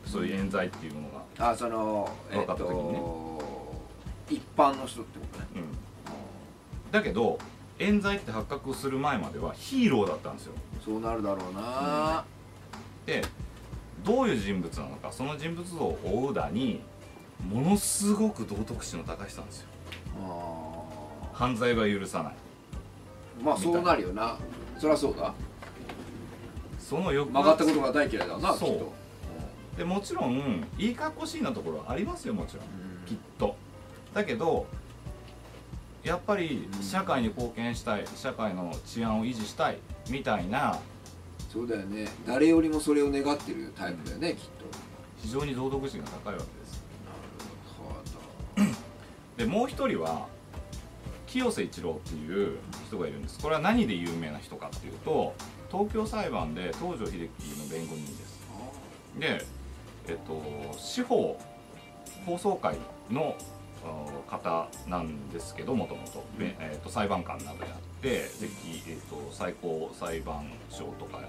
[0.05, 2.99] そういう冤罪っていうものが、あその分かった時にね。
[2.99, 3.41] と
[4.29, 5.47] 一般の人ってことね。
[5.55, 7.39] うん、だけど
[7.79, 10.53] 冤罪って発覚する前まではヒーローだったんですよ。
[10.83, 12.23] そうなるだろうな。
[13.05, 13.23] で
[14.05, 16.81] どういう人物なのかその人物像を追うだに
[17.51, 19.67] ものすごく道徳心の高い人なんですよ。
[20.23, 20.75] あ
[21.33, 22.33] 犯罪は許さない。
[23.41, 24.37] ーまあそうなるよな。
[24.79, 25.33] そりゃそうだ。
[26.79, 29.77] その欲曲がったことが大嫌いだなそう。
[29.77, 32.63] でもちろんいい格好しいなところはありますよもちろん。
[32.63, 33.05] うん。
[33.05, 33.55] きっと。
[34.13, 34.65] だけど
[36.03, 39.77] やっぱりうん社会に貢献したい社会の治安を維持したい
[40.09, 40.79] みたいな
[41.55, 42.09] そうだよね。
[42.27, 44.65] 誰よりもそれを願ってるタイプだよねきっと。
[45.21, 46.83] 非常に道徳心が高いわけです。
[48.57, 48.73] なるほ
[49.37, 50.27] でもう一人は
[51.27, 53.39] 清瀬一郎っていう人がいるんです。
[53.39, 55.33] これは何で有名な人かっていうと
[55.71, 58.41] 東京裁判で東条英機の弁護人です。
[59.15, 59.45] どで
[60.09, 61.39] えっと司法
[62.25, 62.77] 放送会
[63.09, 63.37] の
[63.85, 66.05] あ方なんですけどもとも
[66.83, 71.19] と裁判官などやってで、きえっと最高裁判所とか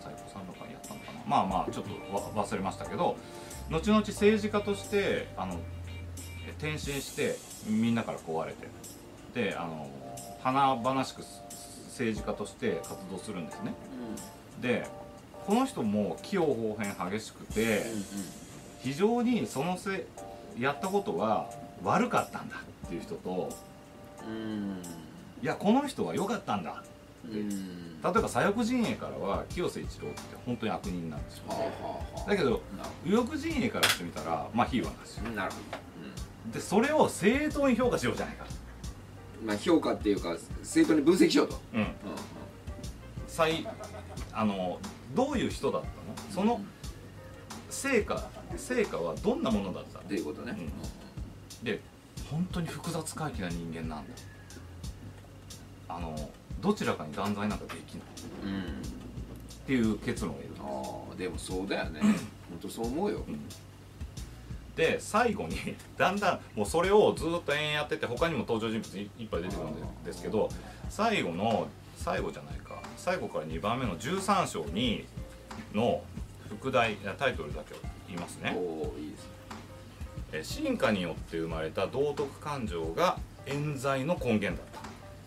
[0.00, 1.20] 最高裁判官やったのかな？
[1.26, 3.16] まあまあちょっとわ忘れましたけど
[3.70, 5.60] 後々政治家としてあの
[6.46, 8.66] え転身してみんなから壊れて
[9.34, 9.90] であの
[10.42, 11.22] 華々しく
[11.88, 13.74] 政治家として活動するんですね。
[14.62, 14.86] で
[15.46, 17.84] この人も器用方変激しくて
[18.80, 20.06] 非常にそのせ
[20.58, 21.50] やったことは
[21.84, 23.50] 悪かったんだっていう人と
[24.26, 24.34] うん。
[24.34, 25.05] うん
[25.46, 26.82] いやこの人は良かったんだ。
[27.24, 27.48] うん。
[28.02, 31.44] 例えば左翼陣営からは清瀬一郎って本当に悪人なんですよ
[32.26, 32.60] だけど
[33.04, 35.36] 右翼陣営からしてみたらまあヒーローなんですよほど。
[35.36, 38.50] なるほでそれを正当に評価しようじゃないかど
[39.46, 41.60] まあ評価っていうか正当に分析しようと。
[41.74, 41.80] うん。
[41.82, 41.84] う
[43.28, 43.64] 最
[44.32, 44.80] あの
[45.14, 45.94] どういう人だったの？
[46.32, 46.60] その
[47.70, 50.56] 成果成果はどんなものだったっていうことね。
[51.62, 51.80] で
[52.28, 54.14] 本当に複雑回帰な人間なんだ
[55.88, 56.14] あの
[56.60, 58.02] どちらかに断罪なんかできない。
[58.44, 58.62] うん
[59.66, 62.00] っていう結論を得るああでもそうだよね。
[62.00, 62.12] 本
[62.62, 63.24] 当そう思うよ。
[64.76, 65.56] で最後に
[65.98, 70.48] だんだんもうそれをずっと延々やってて他にも登場人物いいっぱい出てくるんですけど
[70.88, 72.80] 最後の最後じゃないか。
[72.96, 75.04] 最後から2番目の13章に
[75.74, 76.02] の
[76.48, 78.54] 副題タイトルだけを言いますね。
[78.56, 79.30] おおいいですね。
[80.32, 84.75] え進化によって生まれた道徳感情が冤罪の根源だった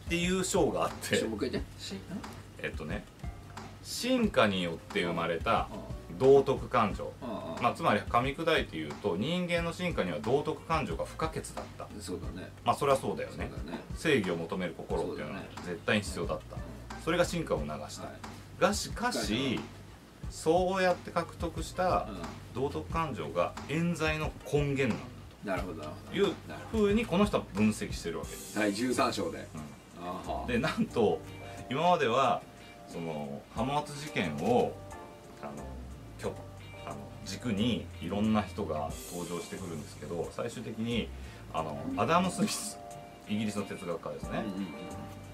[0.09, 1.23] っていう章があって
[2.63, 3.03] えっとね
[3.83, 5.67] 進化によって生まれた
[6.17, 7.13] 道徳感情。
[7.21, 11.87] あまあ、つまり噛み砕いて言うと人間の進化には道徳感情が不可欠だった。
[12.01, 12.49] そうだね。
[12.65, 13.51] まあそれはそうだよね。
[13.95, 16.57] 正義を求める心っていうのは絶対に必要だった。
[17.05, 18.61] それが進化を促した、はい。
[18.61, 19.59] がしかし
[20.31, 22.07] そうやって獲得したう
[22.55, 24.95] 道徳感情が冤罪の根源
[25.45, 25.63] なんだ
[26.11, 26.15] と。
[26.15, 26.33] いう
[26.71, 29.37] ふうにこの人は分析してるわけです、ど第13章で。
[29.37, 29.78] うん
[30.47, 31.19] でなんと
[31.69, 32.41] 今までは
[32.87, 34.73] その浜松事件を
[35.41, 35.51] あの
[36.21, 36.35] 今日
[36.85, 41.07] あの軸にいろんな人が登場してくるんですけど最終的に
[41.53, 42.79] あのアダム・スミス
[43.27, 44.67] イギリスの哲学家ですね、うんうん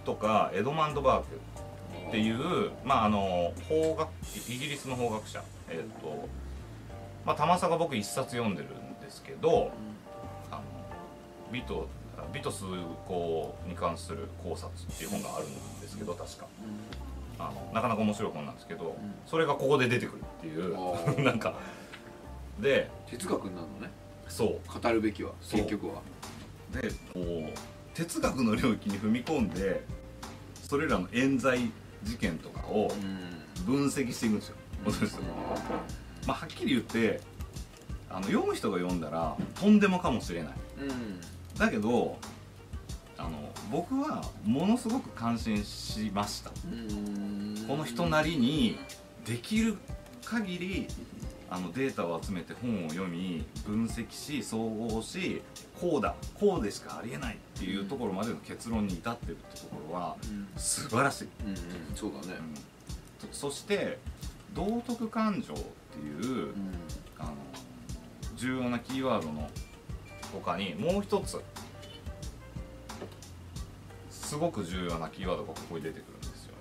[0.05, 1.39] とかエドマンド・バーク
[2.03, 4.07] うんっていう、まあ、あの法学
[4.47, 6.29] イギリスの法学者、えっと
[7.25, 9.71] まあ、玉坂僕一冊読んでるんですけど
[10.51, 10.61] あの
[11.51, 11.63] 美
[12.35, 12.65] と美と数
[13.07, 16.47] 行に関する考察っていう本があるんですけど確か。
[17.37, 18.95] あのなかなか面白い本なんですけど、ん。
[19.25, 21.23] それがここで出てくるってい あうー。
[21.23, 21.55] なんか。
[22.59, 23.91] で哲学になるのね。
[24.27, 24.81] そう。
[24.81, 26.01] 語るべきは結局は。
[26.73, 27.19] でこ
[27.53, 29.83] う哲学の領域に踏み込んで
[30.63, 31.71] それらの冤罪
[32.03, 33.65] 事件とかをうん。
[33.65, 35.05] 分析していくんですよ、この人
[36.27, 37.21] まあ、はっきり言って
[38.09, 40.53] あの読む人が読んだらとんでもかもしれない。
[40.81, 41.19] うん
[41.57, 42.17] だけど
[43.17, 46.51] あの僕はものすごく感心しました。
[46.65, 47.65] うん。
[47.67, 48.77] この人なりに
[49.25, 49.77] できる
[50.25, 50.87] 限り
[51.49, 55.41] あのデータを集めて本を読み分析し総合し
[55.79, 60.47] こうだこうでしかありえないっていうところまでの結論に至ってるってところはうん。
[60.57, 61.55] 素晴らしい、うんうん
[61.95, 62.35] そうだね。
[63.23, 63.31] うん。
[63.31, 63.97] そそして
[64.53, 66.53] 道徳感情っていううん。
[67.17, 67.31] あの
[68.35, 69.49] 重要なキーワードの
[70.33, 71.41] 他にもう一つ
[74.09, 76.53] すごく重要なキーワードがここに出てくるんですよ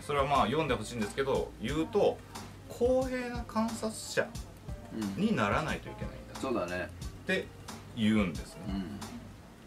[0.00, 2.18] それはまあ読んでほしいんですけど言うと
[2.68, 4.26] 公平な観察者
[5.16, 6.88] うんにならないといけないんだそうだね。
[7.24, 7.46] って
[7.96, 8.60] 言うんですね。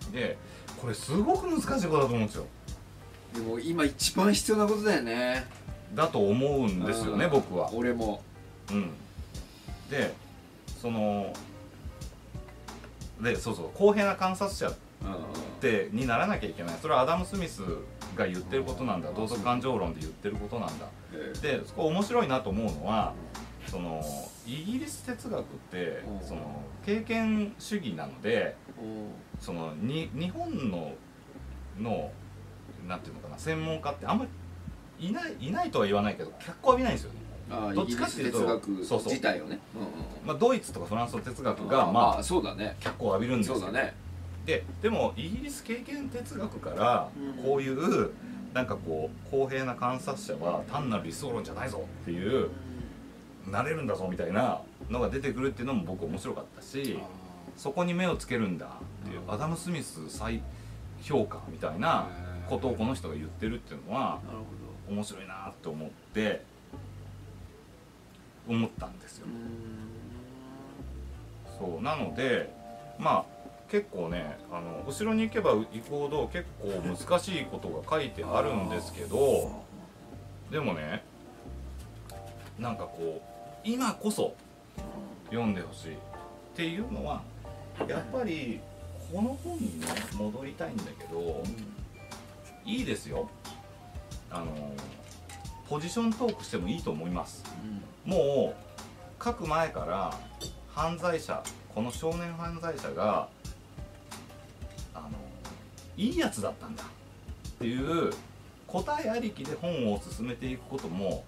[0.06, 0.12] うん。
[0.12, 0.38] で
[0.80, 2.46] これすごく難しいことだと思うんですよ。
[3.34, 5.46] でも今一番必要なことだよね。
[5.96, 7.32] だと思うんですよねうん。
[7.32, 7.74] 僕は。
[7.74, 8.22] 俺も。
[8.72, 8.92] うん。
[9.90, 10.14] で
[10.82, 11.34] その
[13.22, 14.76] でそうそう公平な観察者うんっ
[15.60, 16.76] てにならなきゃいけない。
[16.82, 17.62] それはアダム・スミス
[18.16, 19.12] が言ってることなんだ。
[19.12, 20.86] 道徳感情論で言ってることなんだ。
[21.14, 21.58] ええ。
[21.58, 23.14] でそこ面白いなと思うのは
[23.68, 24.04] その
[24.46, 26.28] イギリス哲学ってうん。
[26.28, 29.12] その経験主義なのでうん。
[29.40, 30.94] そのに日本の
[31.80, 32.12] の
[32.88, 34.26] なんていうのかな専門家ってあんま
[35.00, 37.20] りいないいないとは言わないけど脚光浴びないんですよね、
[37.74, 39.10] どっちかっていうと哲学そうそう。
[39.10, 39.60] 自体をね。
[39.76, 39.88] うんうん
[40.26, 42.76] まあ、ドイツとかフランスの哲学うんがまああそうだね。
[42.80, 43.56] 脚光浴びるんですよ。
[43.56, 43.94] そうだね。
[44.46, 47.44] ででもイギリス経験哲学からうん。
[47.44, 48.12] こういう
[48.54, 52.50] なんかこう公平な観察者は単なる理想論じゃないぞっていう
[53.48, 56.98] なれるんだぞみたいなのが出てくるっていうのも僕面白かったし
[57.56, 60.42] そこに目をつけるんだっていううんアダム・スミス再
[61.04, 62.08] 評価みたいな
[62.50, 64.38] ことをこの人が言ってるっていうのはなる
[64.88, 66.44] ほ面白いなって思って
[68.48, 69.28] 思ったんですよ。
[71.60, 72.54] そうなので
[73.00, 73.38] まあ
[73.70, 79.64] 結構ねあの後ろに行けば行くほど結構難しいことが書いてあるんですけど
[80.52, 81.04] でもね
[82.60, 84.34] なんかこう今こそ
[85.30, 85.98] 読んでほしいっ
[86.56, 87.22] ていうのは
[87.88, 88.60] やっぱり
[89.12, 91.44] この本にね戻りたいんだけど
[92.66, 93.30] いいですよ。
[94.30, 94.46] あの
[95.70, 97.44] ポジショントークしてもいいと思います。
[98.06, 100.14] もう書く前から
[100.74, 103.28] 犯罪者この少年犯罪者が
[104.94, 105.10] あの
[105.98, 108.12] いいやつだったんだっていう
[108.66, 111.24] 答えありきで本を進めていくことも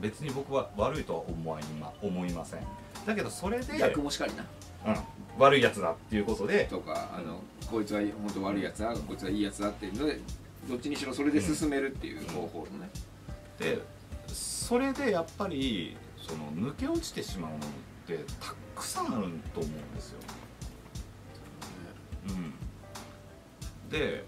[0.00, 2.60] 別に僕は悪いとは思いま思いません。
[3.06, 4.44] だけどそれで、逆もしかりな。
[4.86, 4.96] うん、
[5.38, 6.64] 悪いやつだっていうことで。
[6.64, 10.20] とかあのこいつは本当悪いやつだこいつはいいやつだっていうので
[10.68, 12.90] どっちにしろそれで進めるっていう方法のね
[13.58, 13.82] で
[14.26, 17.68] それでやっぱりその抜け落ちてしまうものっ
[18.06, 20.18] てたくさんあると思うんですよ。
[22.28, 22.32] う
[23.86, 24.24] ん、で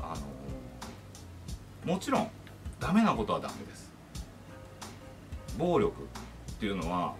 [0.00, 0.14] あ
[1.86, 2.30] のもちろん
[2.80, 3.92] ダメなことはダメです。
[5.58, 7.14] 暴力っていうのは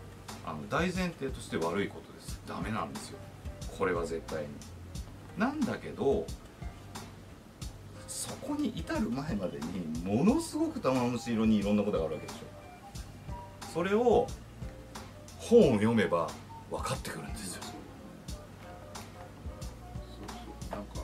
[0.46, 2.40] あの大前提として悪いことです。
[2.46, 3.18] ダメなんですよ。
[3.78, 4.48] これは絶対に。
[5.38, 6.26] なんだけど
[8.24, 12.38] そこに至る前までにものすごく玉虫色にいろんなことがあるわけでしょ。
[13.74, 14.26] それを
[15.38, 16.30] 本を読めば
[16.70, 17.62] 分かってくるんですよ。
[17.64, 17.72] そう
[20.16, 20.70] そう。
[20.70, 20.94] なんか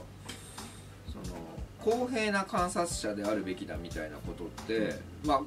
[1.13, 1.19] そ
[1.91, 5.43] の公平な観察者であるべきだみたいなことって、まあ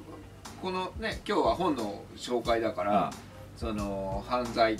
[0.62, 3.12] このね今日は本の紹介だから、
[3.56, 4.76] その犯罪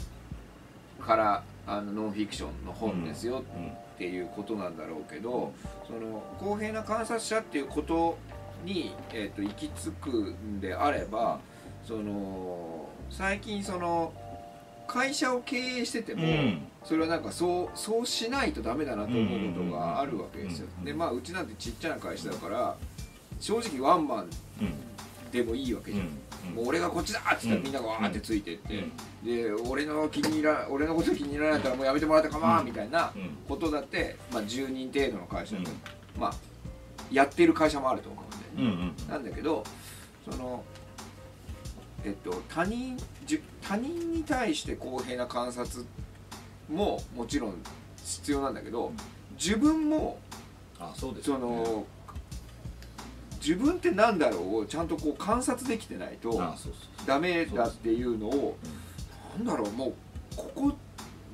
[1.05, 5.53] からあのノンフィクションの本ですようんっていうことなんだろうけど、
[5.87, 8.19] その公平な観察者っていうこと
[8.65, 11.39] に、えー、と行き着くんであれば
[11.85, 14.13] その最近その
[14.87, 16.67] 会社を経営してても、うん。
[16.85, 20.69] それはなんかそうそうしないとダメだなと思うことがあるわけですよ。
[20.85, 22.77] でまあうちなんてちっちゃな会社だから
[23.41, 24.19] 正直ワンマン
[24.61, 24.75] うん
[25.35, 26.07] でもいいわけじゃん、
[26.55, 28.85] もう俺がこっちだっつったらみんながわーってついてって、
[29.25, 33.31] で俺の気に入ら俺のこと気に入らないったらもうやめてもらってかまんみたいなうん。
[33.49, 36.21] ことだって、まあ、10人程度の会社で、うん。
[36.21, 36.35] まあ
[37.11, 38.23] やってる会社もあると思
[38.57, 39.65] うんで、なんだけど
[40.31, 40.63] その
[42.05, 42.97] えっと他人
[43.61, 45.85] 他人に対して公平な観察
[46.71, 47.55] ももちろん
[47.97, 48.93] 必要なんだけど
[49.37, 50.19] 自分も
[50.79, 51.39] あそうですね。
[51.39, 51.85] の
[53.45, 56.43] 自分ってなんだろうをちゃんとこう観察できてないと
[57.07, 58.57] ダメだっていうのを
[59.37, 59.95] なんだろうもう
[60.35, 60.73] ここ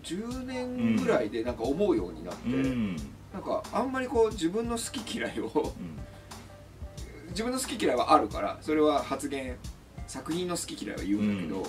[0.02, 2.96] 10年ぐらいでなんか思うようになって、うん。
[3.32, 5.98] なんかあんまりこう自分の好き嫌いをうん。
[7.28, 9.56] 自分の好き嫌いはあるからそれは発言
[10.08, 11.62] 作品の好き嫌いは言うんだけど、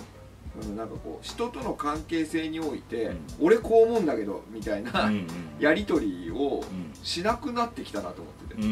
[0.60, 3.18] そのなんかこう人との関係性において、うん。
[3.40, 5.28] 俺こう思うんだけどみたいな、うんうん
[5.60, 8.72] やり取りをうんしなくなってきたなと思ってて、うんうん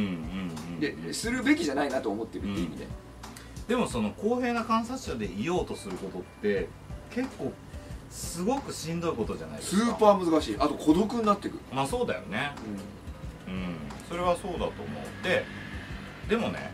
[0.74, 2.88] うんでするべきじゃないなと思ってるっていう意味で、
[3.68, 6.68] でもその公平な観察者でいようとすることって
[7.12, 7.54] 結構
[8.10, 9.86] すごくしんどいことじゃないですか。
[9.86, 10.56] スーパー難しい。
[10.58, 12.52] あと孤独になってくる、まあそうだよね。
[13.48, 13.90] うん。
[14.10, 15.46] それはそうだと思うで
[16.28, 16.72] でもね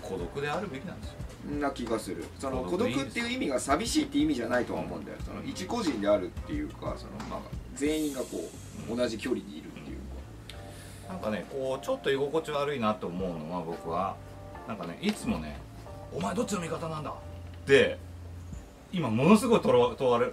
[0.00, 1.16] 孤独であるべきなんですよ。
[1.20, 1.21] うん、
[1.60, 2.24] な気がする。
[2.38, 5.18] その孤孤独っていう意味が寂しいって意味じゃないとは思うんだよ。
[5.24, 7.40] その一個人であるっていうかその、まあ、
[7.74, 8.48] 全員がこ
[8.90, 9.96] う同じ距離にいるっていう
[11.08, 11.12] か。
[11.12, 14.16] なんかねこうちょっと居心地悪いなと思うのは僕は
[14.68, 15.58] なんかねいつもね
[16.14, 17.14] 「お前どっちの味方なんだ?」っ
[17.66, 17.98] て
[18.92, 20.26] 今ものすごい問われ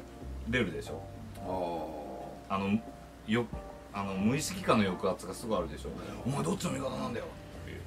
[0.59, 1.01] るでしょ？
[2.49, 2.79] ああの
[3.27, 3.45] よ
[3.93, 5.89] あの無意識化の抑圧がすごいあるでしょ
[6.25, 7.25] 「お前どっちの味方なんだよ」
[7.63, 7.81] っていう。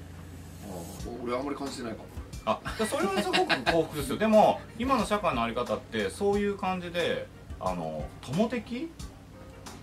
[0.71, 2.05] あ俺あんまり感じてないかも
[2.45, 4.19] あそれはすごく幸福ですよ。
[4.19, 7.27] でも今の社会のあり方ってそういう感じで
[7.61, 8.91] あの友的？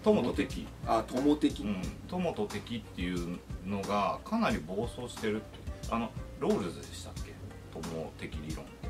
[0.04, 0.68] 友と敵？
[0.86, 5.60] あ友的、うん、友と敵っていうのがかなり暴走してるって。
[5.92, 7.34] あのロールズでしたっけ？
[7.74, 8.90] 友的理論って。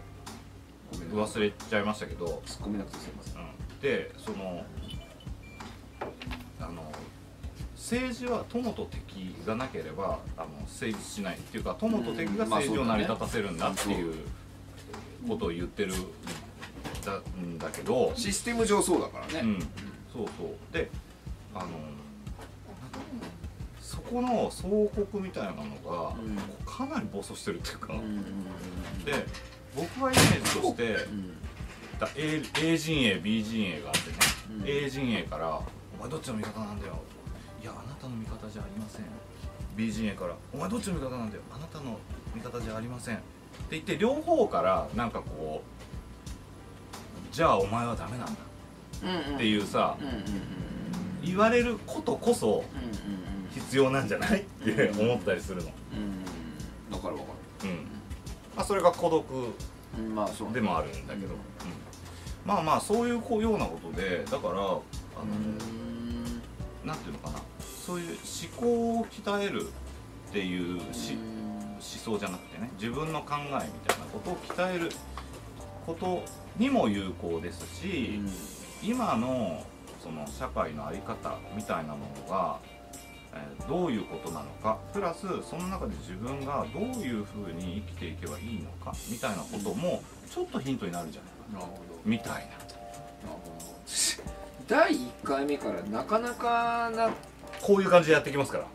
[1.13, 3.41] 忘れちゃいましたけど、突っ込めなくてすいません。
[3.41, 4.65] うん、でその
[6.59, 6.88] あの
[7.89, 14.13] 政治は友と敵がなければあの成立しないっていうか友と敵が政治を成り立たせるんだっていう
[15.27, 15.97] ことを言ってるん
[17.03, 19.59] だんだけど、システム上そうだからね、うん、
[20.13, 20.73] そうそう。
[20.73, 20.91] で
[21.55, 21.69] あの
[23.81, 25.55] そこの総国みたいなの
[25.91, 26.37] が、うん。
[26.63, 27.93] かなり暴走してるっていうか、
[29.03, 29.25] で
[29.75, 31.07] 僕はイメージとして
[32.15, 34.17] A, A 陣営 B 陣営があってね、
[34.61, 34.85] うん。
[34.85, 35.59] A 陣営から
[35.97, 36.99] 「お前どっちの味方なんだよ」
[37.61, 39.05] いやあなたの味方じゃありません。
[39.75, 41.41] B 陣営から「お前どっちの味方なんだよ。
[41.53, 41.97] あなたの
[42.35, 43.23] 味方じゃありません」って
[43.71, 45.73] 言って両方からなんかこう
[47.33, 48.31] 「じゃあお前はダメなんだ」
[49.35, 49.95] っていうさ
[51.23, 52.63] 言われることこそ
[53.53, 54.41] 必要なんじゃない？
[54.41, 55.69] って思ったりするの。
[55.93, 57.27] うんわかるわか
[57.63, 57.69] うん。
[58.55, 59.25] まあそれが孤独
[60.53, 61.39] でもあるんだけど、うん。
[62.45, 64.81] まあまあそういうようなことでだからあの、
[65.21, 65.27] う
[66.85, 66.87] ん。
[66.87, 67.39] なんていうのかな
[67.89, 74.91] そういう思考を鍛えるっていうし思想じゃなくてね自分の考えみたいなことを鍛える
[75.87, 76.23] こと
[76.59, 78.19] にも有効ですし、
[78.83, 79.65] 今の
[80.03, 82.59] その社会の在り方みたいなものが、
[83.33, 91.21] えーどういうことなのかプラスその中で自分がどういうふうに生きていけばいいのかみたいなこともちょっとヒントになるんじゃ
[91.55, 91.67] ないか。
[91.67, 91.73] な
[92.05, 92.49] みたいな。
[94.67, 97.09] 第1回目からなかなかな
[97.61, 98.65] こういう感じでやっていきますから。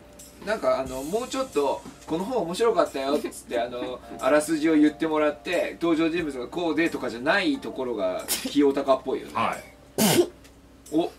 [0.45, 10.29] なんかあのもうちょっとこの本面白かったよっつってあの あらすじを言ってもらって登場人物がこうでとかじゃないところが清高っぽいよね、はい。
[10.91, 11.09] お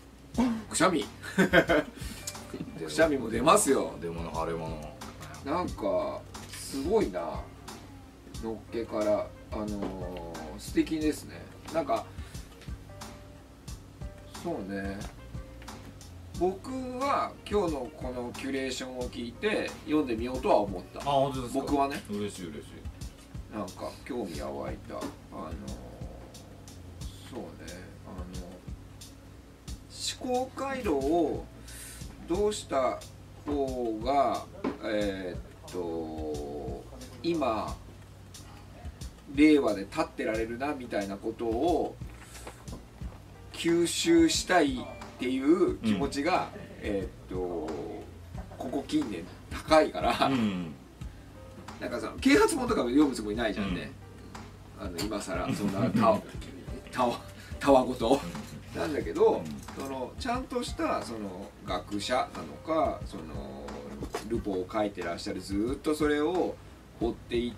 [0.69, 1.05] くしゃみ。
[2.85, 3.91] くしゃみも出ますよ。
[4.01, 4.77] 出物腫れ物
[5.43, 7.41] なんかすごいな。
[8.43, 11.41] のっけからあのー素敵ですね。
[11.73, 12.05] なんか
[14.43, 14.97] そうね
[16.39, 16.69] 僕
[16.99, 20.99] は今日のこのキュレーションを聞いて読んでみようとは思った。
[20.99, 21.59] あ本当ですか？
[21.61, 22.03] 僕はね。
[22.09, 23.57] 嬉しい嬉しい。
[23.57, 24.95] なんか興味は湧いた。
[24.95, 25.07] あのー
[27.29, 27.73] そうね。
[28.05, 28.09] あ
[28.39, 28.45] の
[30.29, 31.45] 思考回路を
[32.27, 32.99] どうした
[33.45, 34.45] 方が
[34.83, 36.83] えーっと
[37.23, 37.75] 今
[39.33, 41.95] 令和で立ってられるなみたいなことを
[43.53, 44.85] 吸収したい
[45.17, 46.49] っていう気持ちが、
[46.81, 47.67] えーっと
[48.57, 50.73] ここ近年高いから、うん。
[51.79, 53.91] なんかさ啓発本とか読むつもりないじゃんね、
[54.79, 56.21] あの今更そんなたわ
[57.59, 58.19] たわごと。
[58.75, 59.41] なんだけど、
[59.75, 62.27] そのちゃんとしたその学者なの
[62.65, 63.23] かその
[64.27, 66.55] ルポを書いてらっしゃるずーっとそれを
[66.99, 67.53] 追っていっ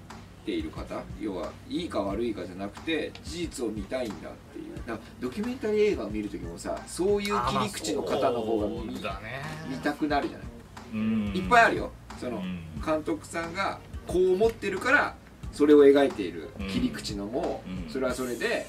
[0.50, 4.76] ている方要はいいか悪いかじゃなくて事実を見たいんだっていう。
[4.78, 8.94] だからドキュメンタリー映画を見る時もさそういう切り口の方の方が見,、
[9.70, 10.48] 見たくなるじゃない、
[10.94, 11.32] うん。
[11.36, 11.92] いっぱいあるよ。
[12.20, 12.64] その、うん。
[12.84, 15.16] 監督さんがこう思ってるから
[15.52, 17.92] それを描いている切り口のも、うん。
[17.92, 18.66] それはそれで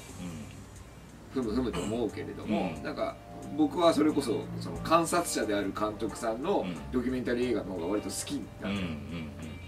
[1.33, 2.83] ふむふむと思うけれども、うん。
[2.83, 3.15] なんか
[3.57, 6.75] 僕はそれこそその観察者である監督さんのうん。
[6.91, 8.87] ドキュメンタリー映画の方が割と好きなんだよ、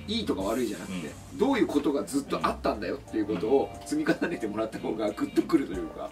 [0.07, 6.09] いいとか悪いじゃなくて、うどういうことがずっとあったんだよっていうことを積み重ねてもらった方がグッとくるというか、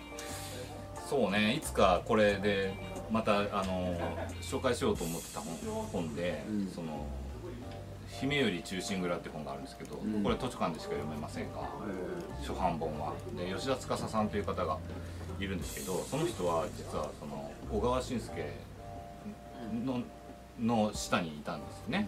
[1.10, 1.56] そうね。
[1.56, 2.74] いつかこれで
[3.12, 3.98] またあの
[4.42, 5.56] 紹介しようと思ってた本
[5.92, 6.68] 本で、うん。
[6.68, 7.06] その
[8.22, 10.24] 「姫より忠臣蔵」って本があるんですけど、うん。
[10.24, 11.70] これ図書館でしか読めませんが
[12.40, 13.14] 初版本は。
[13.36, 14.78] で吉田司さんという方が
[15.40, 18.54] いるんですけどその人は実はその小川晋介
[19.84, 20.02] の
[20.60, 22.08] の下にいたんですよね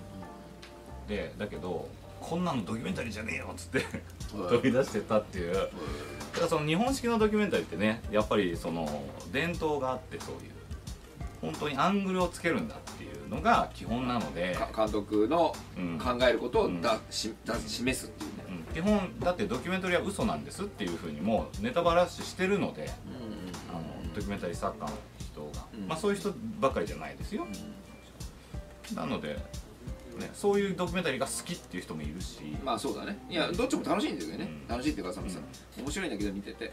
[1.08, 1.88] でだけど
[2.20, 3.86] こんなのドキュメンタリーじゃねえよっつって
[4.32, 5.54] 飛び出してたっていう。
[5.54, 5.70] だか
[6.42, 10.54] らその日本式のドキュメンタリーってねやっぱりその伝統があってそういう
[11.44, 16.00] 本当にアングルをつけるんだっていうのが基本なので、か監督のうん。
[16.00, 18.74] 考えることをだ、しだ示すっていうね、うん。
[18.74, 22.90] 基本だってドキュメンタリーは嘘なんですっていうふうにもネタバラシしてるので
[23.70, 25.88] あのドキュメンタリー作家の人が、うん。
[25.88, 27.46] まあそういう人ばっかりじゃないですよ。
[28.96, 29.38] なので、
[30.18, 33.18] ね、そういうドキュメンタリーが好きっていう人もいるし、まあそうだね。
[33.30, 34.68] いやどっちも楽しいんだけどね、うん。
[34.68, 35.40] 楽しいっていうかそのさ、
[35.78, 36.72] 面白いんだけど見てて。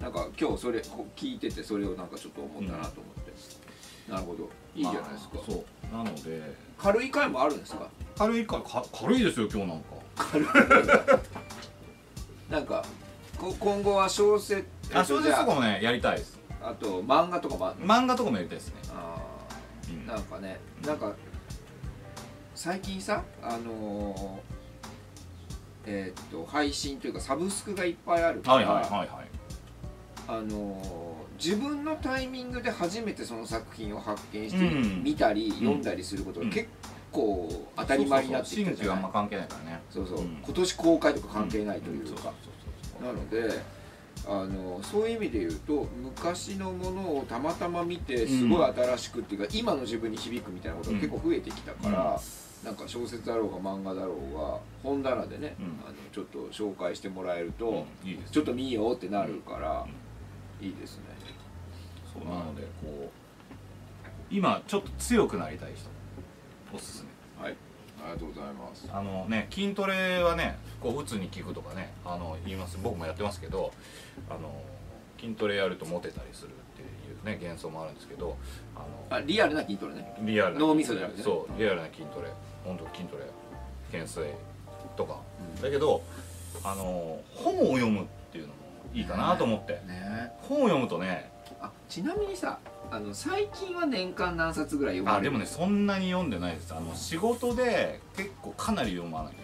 [0.00, 0.80] なんか今日それ
[1.16, 3.32] 聞いててそれをなんかちょっと思ったなと思って、
[4.10, 4.48] なるほど。
[4.74, 5.96] いいじゃないですか、まあそう。
[5.96, 6.54] なので。
[6.78, 7.88] 軽い回もあるんですか？
[8.18, 9.84] 軽いかか軽いですよ今日なんか。
[10.16, 10.46] 軽い。
[12.50, 12.84] なんか
[13.38, 16.38] こ今後は小説あ小説とかもねやりたいです。
[16.62, 17.86] あと漫画とかもあるの？
[17.86, 19.16] 漫画とかもやりたいですね、あ
[19.88, 19.94] うん。
[20.00, 21.12] ーなんかねなんか
[22.56, 24.56] 最近さあのー
[25.88, 29.08] えーっと配信というかサブスクがいっぱいあるから、はいはいはいはい。
[30.26, 35.02] あのー自分のタイミングで初めてその作品を発見してうん。
[35.04, 36.50] 見たり読んだりすることがうん。
[36.52, 36.66] 結
[37.12, 39.82] 構当たり前になってきたじゃない新旧あんま関係ないからね。
[39.90, 43.06] そうそう、うん今年公開とか関係ないというそうか、そう。
[43.06, 43.75] なので
[44.26, 52.20] あのそういう意味で言うと昔のものをたまたま見てすごい新しくっていうか、今の自分に響くみたいなことが結構増えてきたから、
[52.64, 55.66] なんか小説だろうが漫画だろうが本棚でね、うん。
[55.86, 59.86] あのちょっと紹介してもらえると、いいですちょっと見ようってなるから、
[60.60, 61.04] いいですね。
[62.12, 63.10] そうなのでこう
[64.30, 65.88] 今ちょっと強くなりたい人
[66.74, 67.04] おすす
[67.38, 67.44] め。
[67.44, 67.56] はい
[68.06, 68.88] ありがとうございます。
[68.92, 72.78] あのね筋トレはねこう鬱に効くとかねあの言います。
[72.82, 73.72] 僕もやってますけど
[74.30, 74.62] あの
[75.20, 78.36] 筋トレやるとモテたりするっていうね幻想もあるんですけど
[78.76, 78.80] あ
[79.12, 80.14] のあリアルな筋トレね。
[80.20, 81.24] リアルな脳みそじゃなくてね。
[81.24, 82.28] そうリアルな筋トレ。
[82.64, 83.24] 本当筋トレ
[83.92, 84.34] 懸垂
[84.96, 85.20] とか、
[85.56, 85.62] うん。
[85.62, 86.02] だけど
[86.64, 88.54] あの本を読むっていうのも
[88.94, 90.32] いいかなと思って、ね。
[90.42, 91.30] 本を読むとね
[91.60, 92.58] あちなみにさ
[92.90, 95.28] あの最近は年間何冊ぐらい読まれる？
[95.28, 96.72] あでもねそんなに読んでないです。
[96.74, 99.38] あの仕事で結構かなり読まなきゃい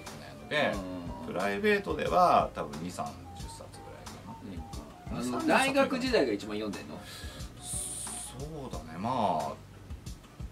[0.49, 0.79] けないので、
[1.27, 5.21] プライベートでは多分2 3 0冊ぐらいかな。
[5.21, 6.99] あの大学時代が一番読んでんの？
[7.61, 8.99] そうだね。
[8.99, 9.53] まあ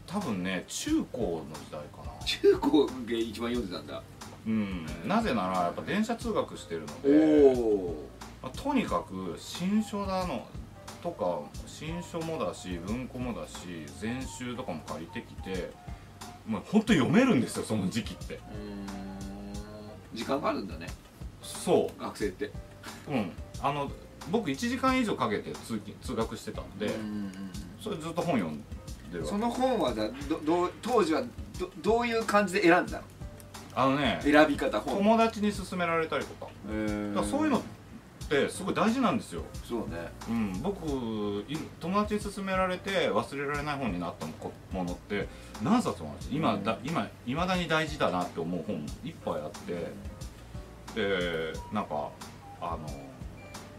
[0.07, 2.25] 多分ね中高の時代かな。
[2.27, 4.03] 中高で一番読んでたんだ。
[4.47, 4.87] うん。
[5.07, 7.95] なぜならやっぱ電車通学してるのおで、お
[8.43, 10.47] まあとにかく新書だの
[11.03, 15.73] とか新書もだし文庫もだし全集とかも借りてきて
[16.47, 18.39] まあ本当読めるんですよその時期って。
[20.13, 20.89] 時間があるんだね。
[21.43, 22.47] そ学生って。
[22.47, 22.51] う
[23.13, 23.33] うん。
[23.63, 23.91] あの
[24.31, 26.91] 僕1時間以上かけて通勤通学してたんで、
[27.81, 28.63] それずっと本読ん
[29.13, 31.23] でるその本はだどどう当時は
[31.59, 33.05] どどういう感じで選んでたの？
[33.75, 34.97] あのね選び方本。
[34.97, 36.51] 友達に勧められたりとか。
[36.67, 37.63] だからそういうの
[38.39, 40.13] ってすごい大事なんですよ、そうね。
[40.29, 40.87] うん、僕
[41.49, 44.27] い友達に勧められて忘れられない本になった
[44.73, 45.29] ものって
[45.63, 50.21] 何冊もあるんです今だ今いまだに大事だなって思う本いっぱいあって。
[50.95, 52.11] でなんか
[52.61, 52.79] あの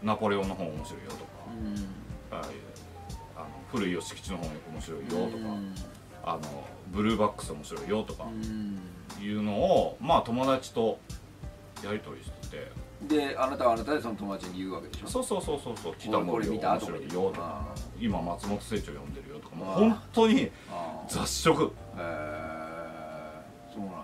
[0.02, 1.22] ナポレオンの本面白いよとか
[2.32, 2.40] う
[3.36, 5.44] あの古い吉吉の本面白いよとか
[6.24, 6.40] あの
[6.88, 8.24] ブルーバックス面白いよとか
[9.20, 10.98] いうのをまあ友達と
[11.84, 12.72] やり取りしてて
[13.08, 15.06] であなたはあなたでその友達に言うわけでしょ？
[15.08, 15.94] そうそうそうそうそう。
[15.98, 16.78] 北これ見た？
[16.80, 17.12] 白い。
[17.12, 20.50] よとかあ今松本清張読んでるよとかかもう本当に
[21.08, 21.66] 雑食、へ
[21.98, 23.42] え
[23.74, 23.98] そうなんだ。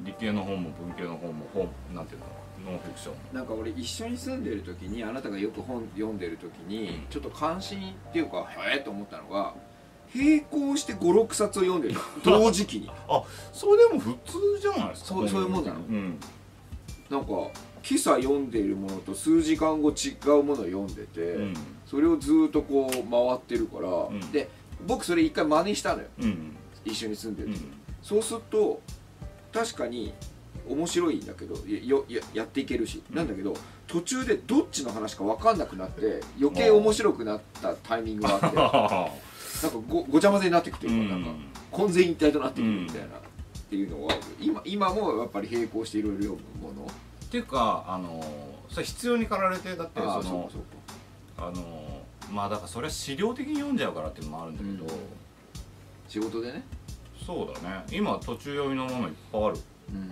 [0.00, 2.26] 理系の本も文系の本も本なんていうの？
[2.70, 3.14] ノンフィクション。
[3.36, 7.06] なんか俺一緒に住んでる時にあなたがよく本読んでる時にうん。
[7.10, 9.54] ちょっと関心っていうかへえと思ったのが
[10.14, 11.96] 並行して56冊を読んでる。
[12.24, 12.90] 同時期に。
[13.52, 15.08] それでも普通じゃないですか？
[15.08, 15.80] そうそういうもんなの。
[15.80, 16.20] うん。
[17.10, 17.26] なんか
[17.88, 21.54] 今朝読んでいるものと数時間後違うものを読んでて、うん。
[21.86, 24.32] それをずっとこう回ってるから、ん。
[24.32, 24.48] で
[24.86, 26.08] 僕それ一回真似したのよ。
[26.20, 27.48] うん一緒に住んでる
[28.02, 28.82] そうすると
[29.54, 30.12] 確かに
[30.68, 33.16] 面白いんだけどやよややっていけるし、うん。
[33.16, 33.54] なんだけど
[33.86, 38.56] 途中でどっちの話か分かんなくなって余計面白くなったタイミングがあって
[39.62, 41.30] なんかごごちゃ混ぜになってくっていうか,、なんか
[41.70, 43.10] 混然一体となってくるみたいな、っ
[43.70, 46.86] ていうのは今今もやっぱり並行していろいろ読むもの
[47.34, 48.24] っていうかあの
[48.68, 50.48] それ必要に駆られてだってその
[51.36, 55.00] あのまあだからそれは資料的に読んじゃうからっていうのもあるんだけど、うん。
[56.08, 56.62] 仕事でね。
[57.26, 57.84] そうだね。
[57.90, 59.56] 今途中読みのものいっぱいある。
[59.92, 60.10] うん。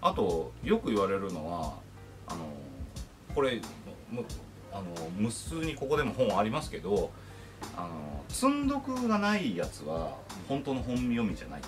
[0.00, 1.74] あとよく言われるのは
[2.28, 2.46] あの
[3.34, 3.60] これ
[4.08, 4.24] む
[4.72, 4.84] あの
[5.16, 7.10] 無数にここでも本ありますけど
[7.76, 10.16] あの積んどくがないやつは
[10.48, 11.62] 本当の本読みじゃない。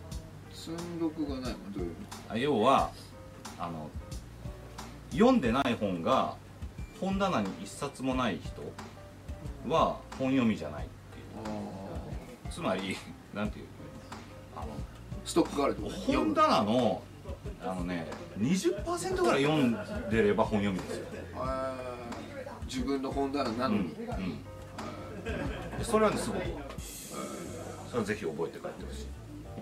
[0.52, 1.54] 積んどくがない。
[1.74, 1.92] どういう
[2.28, 2.90] あ要は
[3.58, 3.88] あの
[5.12, 6.34] 読んでない本が
[7.00, 8.62] 本棚に一冊もない人
[9.72, 11.56] は本読みじゃないっていう。
[12.46, 12.96] あつまり
[13.34, 13.66] なんていう？
[14.56, 14.66] あの
[15.24, 15.76] ストックがある
[16.06, 17.02] 本棚の
[17.64, 18.06] あのね
[18.38, 19.72] 20%ぐらい読ん
[20.10, 21.06] でれば本読みですよ、
[22.66, 23.98] 自分の本棚なのに、うんうん、
[25.78, 26.42] でそれはねすごく
[27.88, 29.06] それはぜひ覚えて帰ってほしい。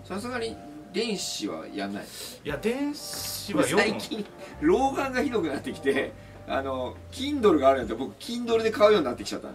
[0.04, 0.56] さすがに
[0.92, 2.04] 電子はやんない？
[2.44, 3.90] いや電子は読む。
[3.90, 4.26] 最近
[4.60, 6.12] 老眼がひどくなってきて
[6.46, 9.54] あの Kindle があるんだったら僕 Kindle で買うようになってきちゃったの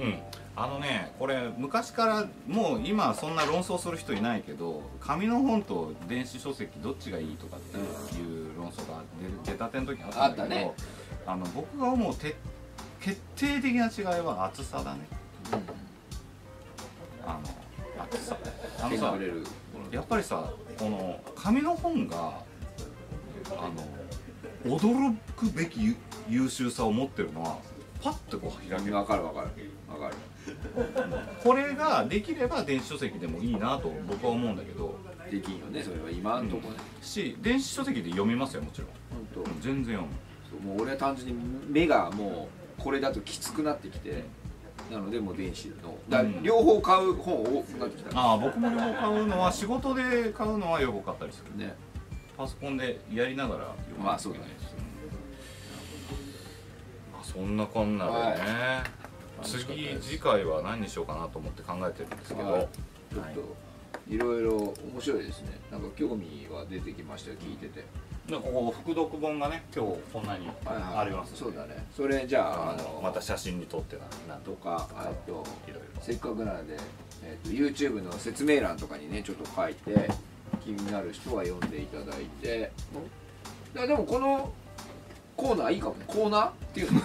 [0.00, 0.18] うん。
[0.56, 7.76] あのねこれ昔からもう今そんな論争する人いないけど紙の本と電子書籍どっちがいいとかって
[8.16, 9.02] いう論争が
[9.44, 10.74] 出出たての時あったんだけど
[11.26, 12.36] ああの僕が思うて
[13.00, 15.00] 決定的な違いは厚さだね。
[17.26, 17.40] あ
[17.98, 18.36] の厚さ。
[18.78, 19.44] あのさ手が触れる
[19.90, 22.42] やっぱりさこの紙の本が
[23.56, 23.70] あ
[24.64, 25.96] の驚くべき優
[26.28, 27.58] 優秀さを持ってるのは
[28.02, 28.92] パッとこう開ける。
[28.92, 29.48] 分かる分かる。
[29.88, 30.14] 分かる。
[31.42, 34.98] これができれば電子書籍でもいいなと僕は思うんだけど。
[35.30, 36.10] できんよねそれは。
[36.10, 38.88] 今んとこね、し電子書籍で読みますよもちろん。
[39.34, 40.08] 本当全然読む。
[40.50, 41.34] そうもう俺は単純に
[41.66, 44.24] 目がもうこれだときつくなってきて
[44.90, 45.74] なのでもう電子の。
[46.08, 48.20] だ両方買う本多くなってきた。
[48.20, 51.74] ああ僕も両方買うのは仕事で買うのは両方買ったりするね。
[52.36, 54.04] パソコンでやりながら読む。
[54.04, 54.46] まあそうだね。
[57.12, 58.84] まあそんなこんなでね、は
[59.42, 59.46] い。
[59.46, 62.68] 次次回は何にしようかなと思って考えてるんですけど、はい。
[63.12, 63.56] ちょっと
[64.08, 64.18] い。
[64.18, 65.58] ろいろ面白いですね。
[65.70, 67.84] なんか興味は出てきましたよ聞いてて
[68.28, 71.86] でここ副読本がね今日こんなにありますそうだね。
[71.94, 74.02] それじゃあああののまた写真に撮ってな
[74.34, 75.32] なんととかあと
[75.68, 76.76] いろいろせっかくなので、
[77.22, 80.10] えー、と YouTube の説明欄とかにねちょっと書いて
[80.64, 82.70] 気になる人は読んでいただいて。
[83.74, 84.52] いやでもこの
[85.36, 87.00] コーナーいいかもコーナーっていうの？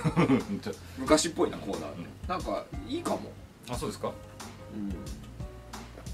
[1.00, 2.00] 昔っぽいなコーナーって。
[2.28, 3.22] なんかいいかも、
[3.70, 4.12] あそうですか？
[4.76, 4.90] うん、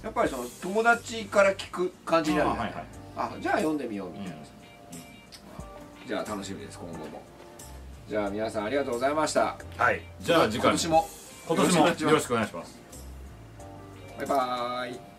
[0.01, 2.86] やっぱりその友達から聞く感じになるねあはいはい。
[3.18, 4.45] あじゃあ読んでみようみたいな。
[4.45, 4.45] さ、う
[6.08, 7.22] じゃあ楽しみです今後も。
[8.08, 9.58] じゃあ皆さんありがとうございました。
[9.78, 10.01] はい。
[10.22, 10.70] じゃあ次回。
[10.70, 11.10] 今年も。
[11.47, 11.88] 今年も。
[11.88, 12.80] よろしくお願いします。
[14.20, 15.14] バイバーイ